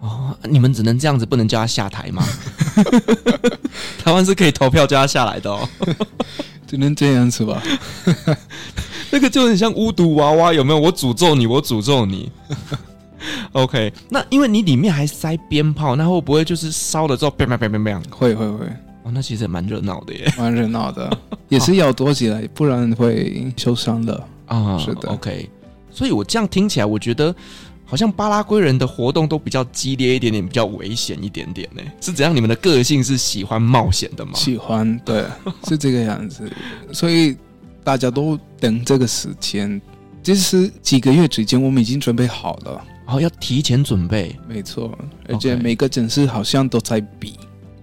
[0.00, 2.22] 哦，你们只能这样子，不能叫他下台吗？
[4.04, 5.66] 台湾是可以投票叫他下来的哦，
[6.66, 7.62] 只能这样子吧。
[9.10, 10.78] 那个就很像巫毒娃娃，有没有？
[10.78, 12.30] 我诅咒你，我诅咒你。
[13.52, 18.02] OK，那因为你里面还塞鞭炮，那会不会就是烧了之后，砰砰砰砰砰？
[18.10, 18.66] 会会会。
[19.04, 21.16] 哦，那其实也蛮热闹的耶，蛮热闹的，
[21.48, 24.76] 也是要躲起来，不然会受伤的啊。
[24.78, 25.48] 是的，OK。
[25.90, 27.34] 所以我这样听起来，我觉得
[27.86, 31.80] 好像巴拉圭人的活动都比较激烈一点点，比较危险一点点呢。
[32.02, 32.36] 是怎样？
[32.36, 34.32] 你们的个性是喜欢冒险的吗？
[34.34, 35.24] 喜欢，对，
[35.66, 36.52] 是这个样子。
[36.92, 37.34] 所以。
[37.86, 39.80] 大家都等这个时间，
[40.20, 44.90] 其实几个月之前我们已经准备好了，然后要提前准备，没错，
[45.28, 47.34] 而且每个城市好像都在比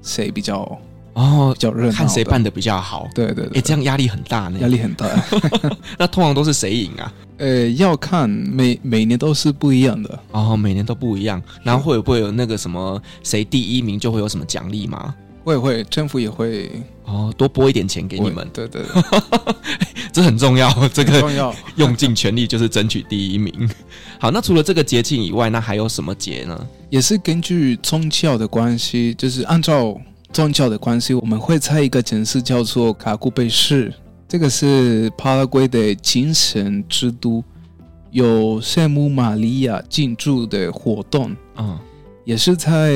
[0.01, 0.77] 谁比较
[1.13, 3.07] 哦，比较热闹，看谁办的比较好。
[3.13, 5.07] 对对对，哎，这样压力很大呢，压力很大。
[5.97, 7.13] 那通常都是谁赢啊？
[7.37, 11.41] 呃，要看每每年都是不一样的哦，每年都不一样。
[11.63, 15.13] 然后会不会有那个什么谁第一名就会有什么奖励吗？
[15.43, 16.71] 会会，政府也会
[17.03, 18.47] 哦，多拨一点钱给你们。
[18.53, 19.03] 对对，对。
[20.13, 23.69] 这很重要，这个重要，用尽全力就是争取第一名。
[24.19, 26.67] 好，那除了这个节庆以外，那还有什么节呢？
[26.89, 29.99] 也是根据宗教的关系，就是按照
[30.33, 33.93] 宗教的关系，我们会在一个城市叫做卡古贝市，
[34.27, 37.43] 这个是巴拉圭的精神之都，
[38.09, 41.33] 有圣母玛利亚进驻的活动。
[41.57, 41.77] 嗯，
[42.25, 42.95] 也是在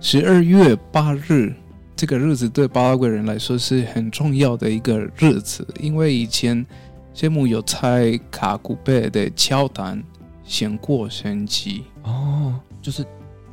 [0.00, 1.54] 十二月八日。
[1.96, 6.66] 这个日子对巴拉圭人来说是很重要的一个日子，因为以前
[7.14, 10.02] 圣母有在卡古贝的教堂
[10.42, 12.52] 显过神迹哦，
[12.82, 13.06] 就是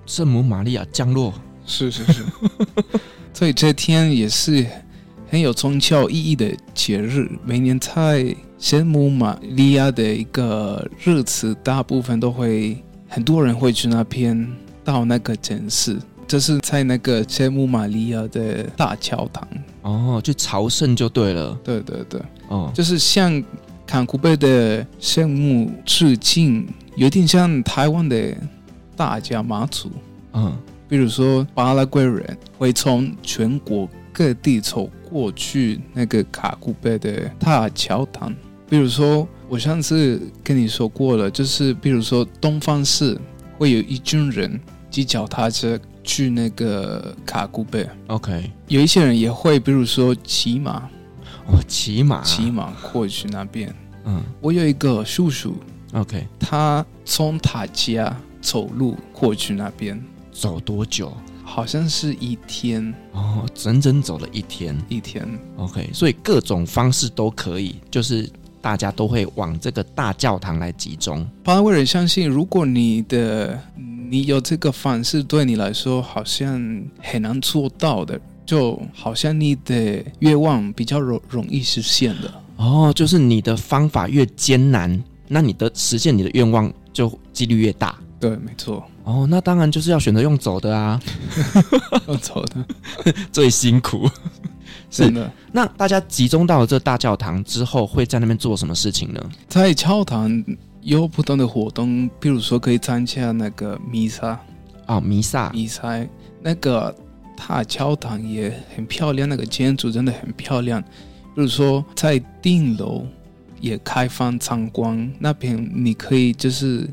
[0.08, 1.32] 圣母玛利亚降落，
[1.68, 2.26] 是是是，
[3.42, 4.64] 所以这天也是
[5.28, 7.28] 很有宗教意义的节日。
[7.44, 12.78] 每年在圣母玛利亚的一个日子，大部分都会
[13.08, 14.48] 很多人会去那边
[14.84, 15.98] 到那个城市。
[16.28, 19.48] 这是在那个圣母玛利亚的大教堂
[19.82, 21.58] 哦，就朝圣就对了。
[21.64, 23.44] 对对对，哦，就是向
[23.88, 28.38] 坎库贝的圣母致敬，有点像台湾的
[28.96, 29.90] 大家妈祖。
[30.34, 30.56] 嗯，
[30.92, 38.36] 比如说巴拉圭人会从全国各地走过去那个卡古贝的大教堂。
[38.70, 43.18] 比如说我上次跟你说过了，就是比如说东方市
[43.58, 45.80] 会有一群人骑脚踏车。
[46.04, 50.90] 去那个卡古贝，OK，有一些人也会，比如说骑马，
[51.46, 53.72] 哦，骑马，骑马过去那边。
[54.06, 55.56] 嗯，我有一个叔叔
[55.94, 61.12] ，OK，他从他家走路过去那边，走多久？
[61.44, 65.28] 好像是一天，哦，整整走了一天，一天
[65.58, 68.30] ，OK，所以各种方式都可以，就是
[68.62, 71.28] 大家都会往这个大教堂来集中。
[71.44, 73.60] 巴拉圭人相信，如果你的
[74.10, 76.54] 你有这个方式，对你来说好像
[77.00, 82.34] 很难做到的，就好像你的愿望比较容容易实现的。
[82.56, 88.00] 哦，就是你的方法越艰难，那你的实现你的愿望就几率越大。
[88.22, 88.86] 对，没错。
[89.04, 91.02] 哦，那当然就是要选择用走的啊，
[92.08, 94.08] 用走的 最辛苦。
[94.92, 95.32] 是真的。
[95.52, 99.20] 那大家集中到了这大教堂之后，会在那边做什么事情呢？
[99.48, 100.32] 在教堂
[100.82, 104.40] 有不同的活动，比如说可以参加那个弥撒。
[104.86, 106.00] 啊，弥撒，弥撒。
[106.44, 106.96] 那个
[107.36, 110.80] 大教堂也很漂亮，那个建筑真的很漂亮。
[111.34, 113.04] 比如说在顶楼
[113.60, 116.88] 也开放参观，那边你可以就是。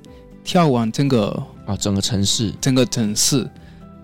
[0.49, 1.29] 跳完整个
[1.67, 3.47] 啊、哦，整个城市，整个城市，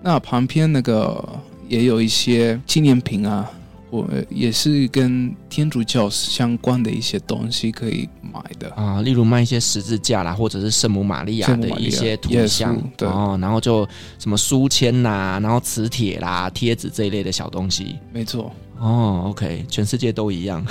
[0.03, 1.26] 那旁边那个
[1.70, 3.51] 也有一些纪念品啊，
[3.88, 8.68] 我也是跟天主教相关的一些东西可以买的。
[8.74, 13.88] 啊，例如卖一些十字架啦，或者是圣母玛利亚的一些图像，对，哦，然后就
[14.18, 18.53] 什么书签呐，然后磁铁啦、贴纸这一类的小东西，没错。
[18.79, 20.64] 哦，OK，全世界都一样。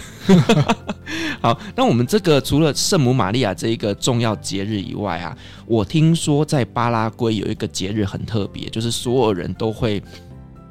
[1.42, 5.36] 好，那我们这个除了圣母玛利亚这一个重要节日以外啊，
[5.66, 10.02] 我听说在巴拉圭有一个节日很特别，就是所有人都会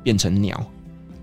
[0.02, 0.64] 变成鸟，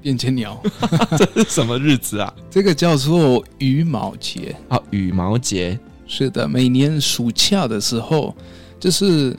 [0.01, 0.61] 变成鸟，
[1.17, 2.33] 这是什么日子啊？
[2.49, 8.35] 这个叫做羽毛节啊，羽毛节是的，每年暑假的时候，
[8.79, 9.35] 就是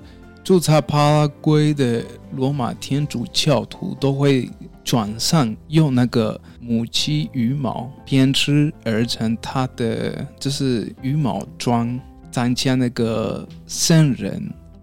[0.50, 4.50] 住在巴拉圭的罗马天主教徒都会。
[4.82, 12.00] 转上用那个母鸡羽毛编织而成，它的就是羽毛装，
[12.32, 14.42] 参加那个圣人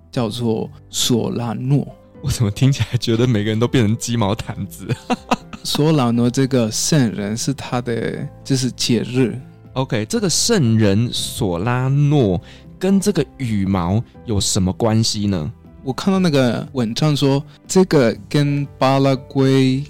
[0.10, 1.86] 叫做索拉诺。
[2.22, 4.88] 我怎么听起来觉得每个人都变成鸡毛掸子？
[5.66, 9.38] 索拉诺这个圣人是他的就是节日。
[9.74, 12.42] OK，这个圣人索拉诺
[12.80, 15.52] 跟这个羽毛有什么关系呢？
[15.84, 19.84] 我看到那个文章说，这个跟巴拉圭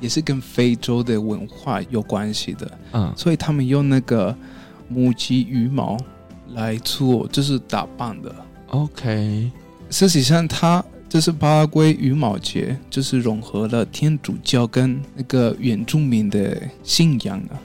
[0.00, 4.34] 也是跟非洲的文化有关系的，嗯，所以他们用那个
[4.88, 5.96] 母鸡羽毛
[6.54, 8.34] 来做，就是打扮的。
[8.68, 9.50] OK，
[9.90, 17.60] 实际上它就是巴拉圭羽毛节，就是融合了天主教跟那个原住民的信仰啊，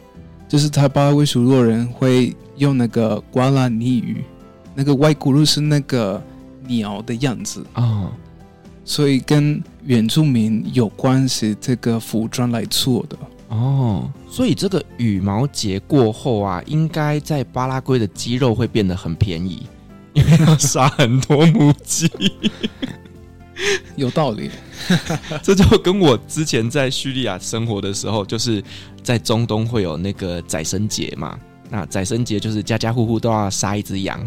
[0.49, 4.23] 就是他巴拉圭许多人会用那个瓜拉尼语，
[4.77, 6.23] 那个外骨碌是那个。
[6.69, 8.11] 鸟的样子啊，哦，
[8.83, 13.17] 所以跟原住民有关系，这个服装来做的
[13.47, 14.11] 哦。
[14.29, 19.65] 所以这个羽毛节过后啊，应该在巴拉圭的鸡肉会变得很便宜，
[20.11, 22.11] 因为要杀很多母鸡。
[23.95, 24.51] 有道理，
[25.41, 28.61] 这就跟我之前在叙利亚生活的时候，就是
[29.01, 31.39] 在中东会有那个宰牲节嘛。
[31.69, 34.19] 那宰牲节就是家家户户都要杀一只羊，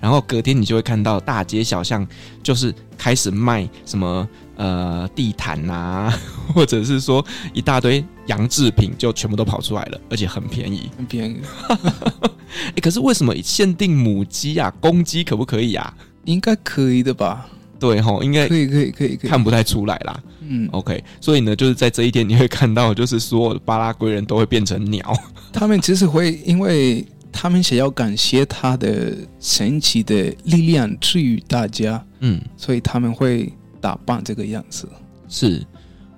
[0.00, 2.06] 然后隔天你就会看到大街小巷
[2.42, 6.12] 就是开始卖什么呃地毯啊，
[6.54, 11.40] 或者是说一大堆羊制品就全部都跑出来了，而且很便宜，很便宜。
[11.66, 14.72] 哎，可是为什么限定母鸡啊？
[14.80, 15.92] 公鸡可不可以啊？
[16.24, 17.48] 应该可以的吧？
[17.78, 20.22] 对吼，应该可以，可以，可以，可以，看不太出来啦。
[20.46, 25.12] 嗯，OK，所以呢，就是在这一天你会看到，就是所有的巴拉圭人都会变成鸟。
[25.52, 34.88] 他们其实会，因为他们想要感谢他的神奇的力量治愈大家，嗯，所以他们会打扮这个样子。
[35.28, 35.64] 是，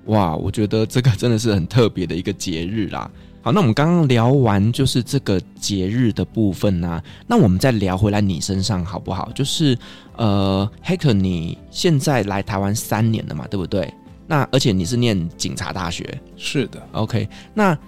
[0.07, 3.11] 哇，我觉得这个真的是很特别的一个节日啦。
[3.47, 9.31] 好，那我们刚刚聊完就是这个节日的部分呢、啊，那我们再聊回来你身上好不好？
[9.37, 9.79] 就是
[10.17, 13.89] 呃，黑客，你现在来台湾三年了嘛，对不对？
[14.27, 16.83] 那而且你是念警察大学，是的。
[16.91, 17.79] OK，那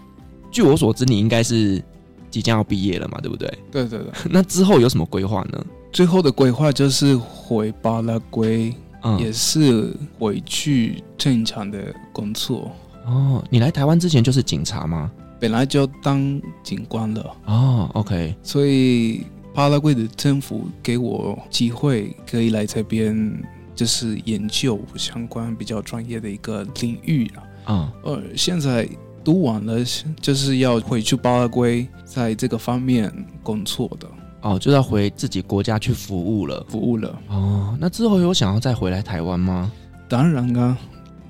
[0.53, 1.83] 据我所知，你应该是
[2.31, 3.53] 即将要毕业了嘛，对不对？
[3.73, 4.13] 对对对。
[4.31, 5.67] 那之后有什么规划呢？
[5.93, 12.71] 最后的规划就是回巴拉圭，嗯，也是回去正常的工作。
[13.07, 15.11] 哦，你来台湾之前就是警察吗？
[15.41, 19.24] 本来就当警官了哦，OK，所以
[19.55, 23.41] 巴拉圭的政府给我机会，可以来这边，
[23.74, 27.43] 就是研究相关比较专业的一个领域啊。
[27.68, 28.89] 嗯，呃，现在
[29.22, 29.78] 读完了，
[30.20, 33.12] 就是要回去巴拉圭，在这个方面
[33.43, 34.09] 工作的。
[34.41, 37.16] 哦，就要回自己国家去服务了，服务了。
[37.28, 39.70] 哦，那之后有想要再回来台湾吗？
[40.09, 40.78] 当然啊，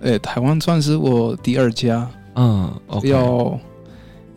[0.01, 2.09] 哎，台湾算是我第二家。
[2.37, 2.73] 嗯。
[3.05, 3.59] 要。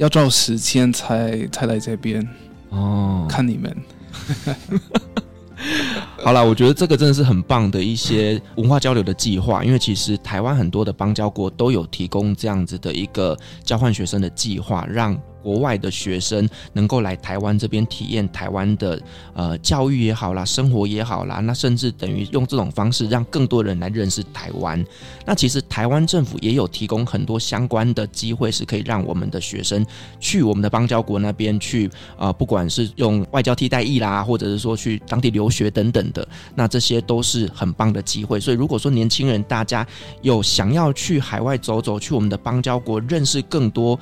[0.01, 2.27] 要照时间才才来这边
[2.69, 3.77] 哦，看你们。
[6.23, 19.01] 好了，我觉得这个真的是很棒的一些文化交流的计划，因为其实台湾很多的邦交国都有提供这样子的一个交换学生的计划，让国外的学生能够来台湾这边体验台湾的
[19.33, 24.83] 呃教育也好啦，生活也好啦，那甚至等于用这种方式让更多人来认识台湾。
[25.25, 29.85] 那其实台湾政府也有提供很多相关的机会，是可以让我们的学生
[30.19, 38.39] 去我们的邦交国那边去啊、不管是用外交替代役啦，或者是说去当地留学等等的，那这些都是很棒的机会。
[38.39, 39.85] 所以如果说年轻人大家
[40.21, 43.99] 有想要去海外走走，去我们的邦交国认识更多。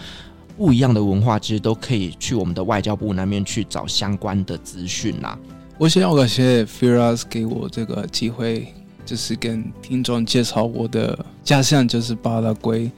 [0.60, 5.40] 不一样的文化，其实都可以去我们的外交部那边去找相关的资讯啦。
[5.78, 8.68] 我想要感谢 Firas 给我这个机会，
[9.06, 12.92] 就是跟听众介绍我的家乡，就是巴拉圭。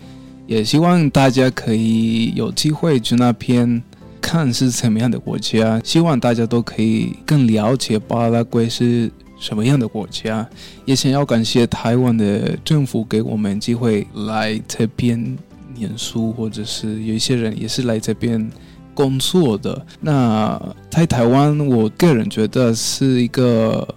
[0.48, 3.80] 也希望大家可以有机会去那边
[4.20, 10.50] 看是什么样的国家，希望大家都可以更了解巴拉圭是什么样的国家。
[10.84, 15.38] 也想要感谢台湾的政府给我们机会来这边。
[15.82, 18.48] 念书，或者是有一些人也是来这边
[18.94, 19.86] 工作的。
[20.00, 20.62] 那
[20.92, 23.88] 在台湾，我个人觉得是一个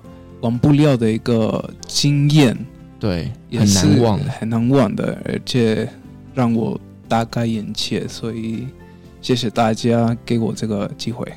[0.41, 2.57] 忘不了的一个经验，
[2.99, 5.87] 对，很难忘，很难忘的，而且
[6.33, 8.09] 让我大开眼界。
[8.09, 8.67] 所以，
[9.21, 11.31] 谢谢大家给我这个机会。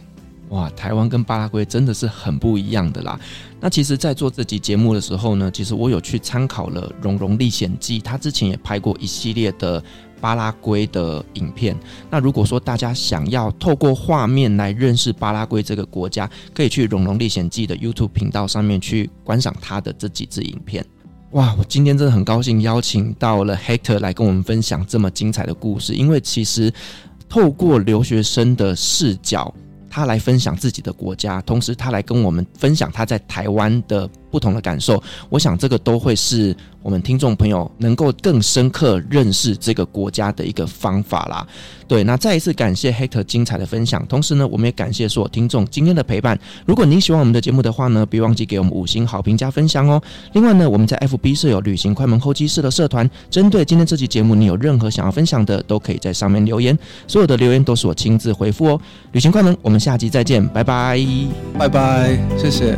[0.50, 3.20] 哇，台湾跟巴拉圭真的是很不一样的啦。
[3.60, 9.84] 那其实，在做这集节目的时候呢，其实我有去参考了《荣荣历险记》，他之前也拍过一系列的。
[10.20, 11.76] 巴拉圭的影片。
[12.10, 20.86] 那如果说大家想要透过画面来认识巴拉圭这个国家，可以去《荣荣历险记》的 YouTube 频道上面去观赏他的这几支影片。
[21.32, 26.72] 哇，我今天真的很高兴邀请到了 Hector 来跟我们分享这么精彩的故事，因为其实
[27.28, 29.54] 透过留学生的视角，
[29.90, 41.48] 他来分享自己的国家，同时他来跟我们分享他在台湾的不同的感受，我想这个都会是我们听众朋友能够更深刻认识这个国家的一个方法啦。
[41.88, 46.40] 对，那再一次感谢 Hector 精彩的分享，同时呢，我们也感谢所有听众今天的陪伴。
[46.68, 50.00] 如果您喜欢我们的节目的话呢，别忘记给我们五星好评加分享哦。
[50.34, 56.78] 另外呢，我们在 FB 设有旅行快门候机室的社团，针对今天这期节目，你有任何想要分享的，都可以在上面留言，
[57.08, 58.82] 所有的留言都是我亲自回复哦。
[59.14, 61.00] 旅行快门，我们下集再见，拜拜，
[61.58, 62.78] 拜拜，谢谢。